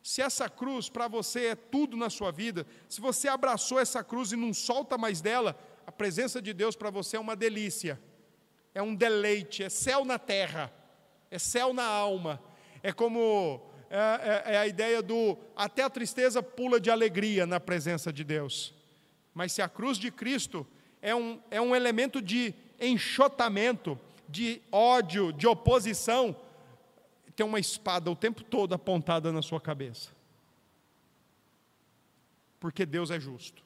[0.01, 4.31] Se essa cruz para você é tudo na sua vida, se você abraçou essa cruz
[4.31, 7.99] e não solta mais dela, a presença de Deus para você é uma delícia,
[8.73, 10.71] é um deleite, é céu na terra,
[11.29, 12.41] é céu na alma.
[12.81, 13.97] É como é,
[14.45, 18.78] é, é a ideia do até a tristeza pula de alegria na presença de Deus.
[19.39, 20.67] Mas se a cruz de Cristo
[21.01, 26.35] é um, é um elemento de enxotamento, de ódio, de oposição,
[27.37, 30.09] tem uma espada o tempo todo apontada na sua cabeça.
[32.59, 33.63] Porque Deus é justo.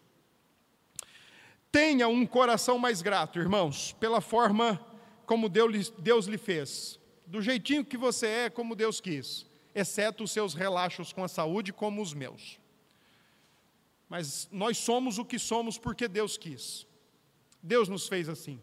[1.71, 4.79] Tenha um coração mais grato, irmãos, pela forma
[5.25, 10.31] como Deus, Deus lhe fez, do jeitinho que você é, como Deus quis, exceto os
[10.31, 12.61] seus relaxos com a saúde, como os meus.
[14.13, 16.85] Mas nós somos o que somos porque Deus quis.
[17.63, 18.61] Deus nos fez assim.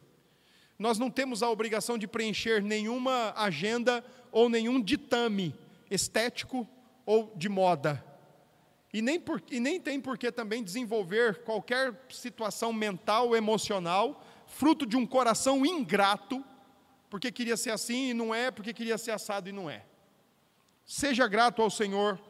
[0.78, 5.52] Nós não temos a obrigação de preencher nenhuma agenda ou nenhum ditame
[5.90, 6.68] estético
[7.04, 8.00] ou de moda.
[8.92, 14.86] E nem, por, e nem tem por que também desenvolver qualquer situação mental, emocional, fruto
[14.86, 16.44] de um coração ingrato,
[17.08, 19.84] porque queria ser assim e não é, porque queria ser assado e não é.
[20.86, 22.20] Seja grato ao Senhor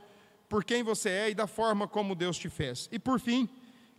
[0.51, 2.89] por quem você é e da forma como Deus te fez.
[2.91, 3.49] E por fim,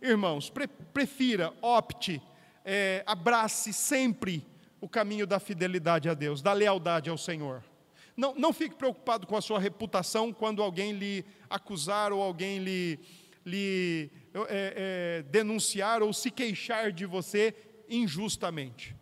[0.02, 2.20] irmãos, pre prefira, opte
[2.62, 4.46] é, abrace sempre
[4.78, 7.64] o caminho da fidelidade a Deus, da lealdade ao Senhor.
[8.14, 13.00] Não, não fique preocupado com a sua reputação quando alguém lhe acusar ou alguém lhe,
[13.46, 17.54] lhe é, é, denunciar ou se queixar de você
[17.88, 18.94] injustamente.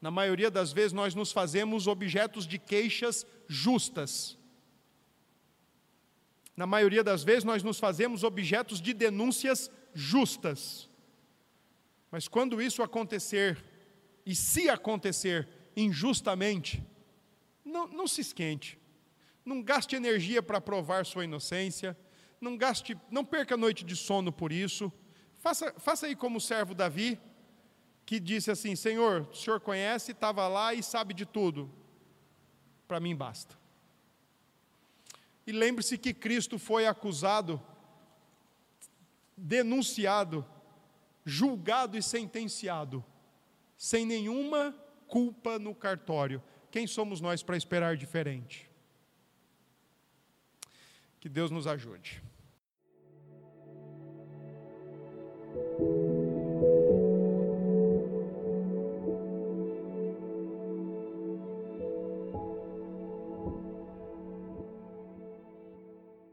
[0.00, 4.36] Na maioria das vezes, nós nos fazemos objetos de queixas justas.
[6.56, 10.88] Na maioria das vezes, nós nos fazemos objetos de denúncias justas.
[12.10, 13.62] Mas quando isso acontecer,
[14.24, 15.46] e se acontecer
[15.76, 16.82] injustamente,
[17.64, 18.78] não, não se esquente,
[19.44, 21.96] não gaste energia para provar sua inocência,
[22.40, 24.90] não gaste, não perca a noite de sono por isso.
[25.38, 27.20] Faça, faça aí como o servo Davi,
[28.06, 31.70] que disse assim: Senhor, o senhor conhece, estava lá e sabe de tudo,
[32.88, 33.56] para mim basta.
[35.46, 37.62] E lembre-se que Cristo foi acusado,
[39.36, 40.44] denunciado,
[41.24, 43.04] julgado e sentenciado,
[43.76, 44.74] sem nenhuma
[45.06, 46.42] culpa no cartório.
[46.70, 48.68] Quem somos nós para esperar diferente?
[51.20, 52.22] Que Deus nos ajude.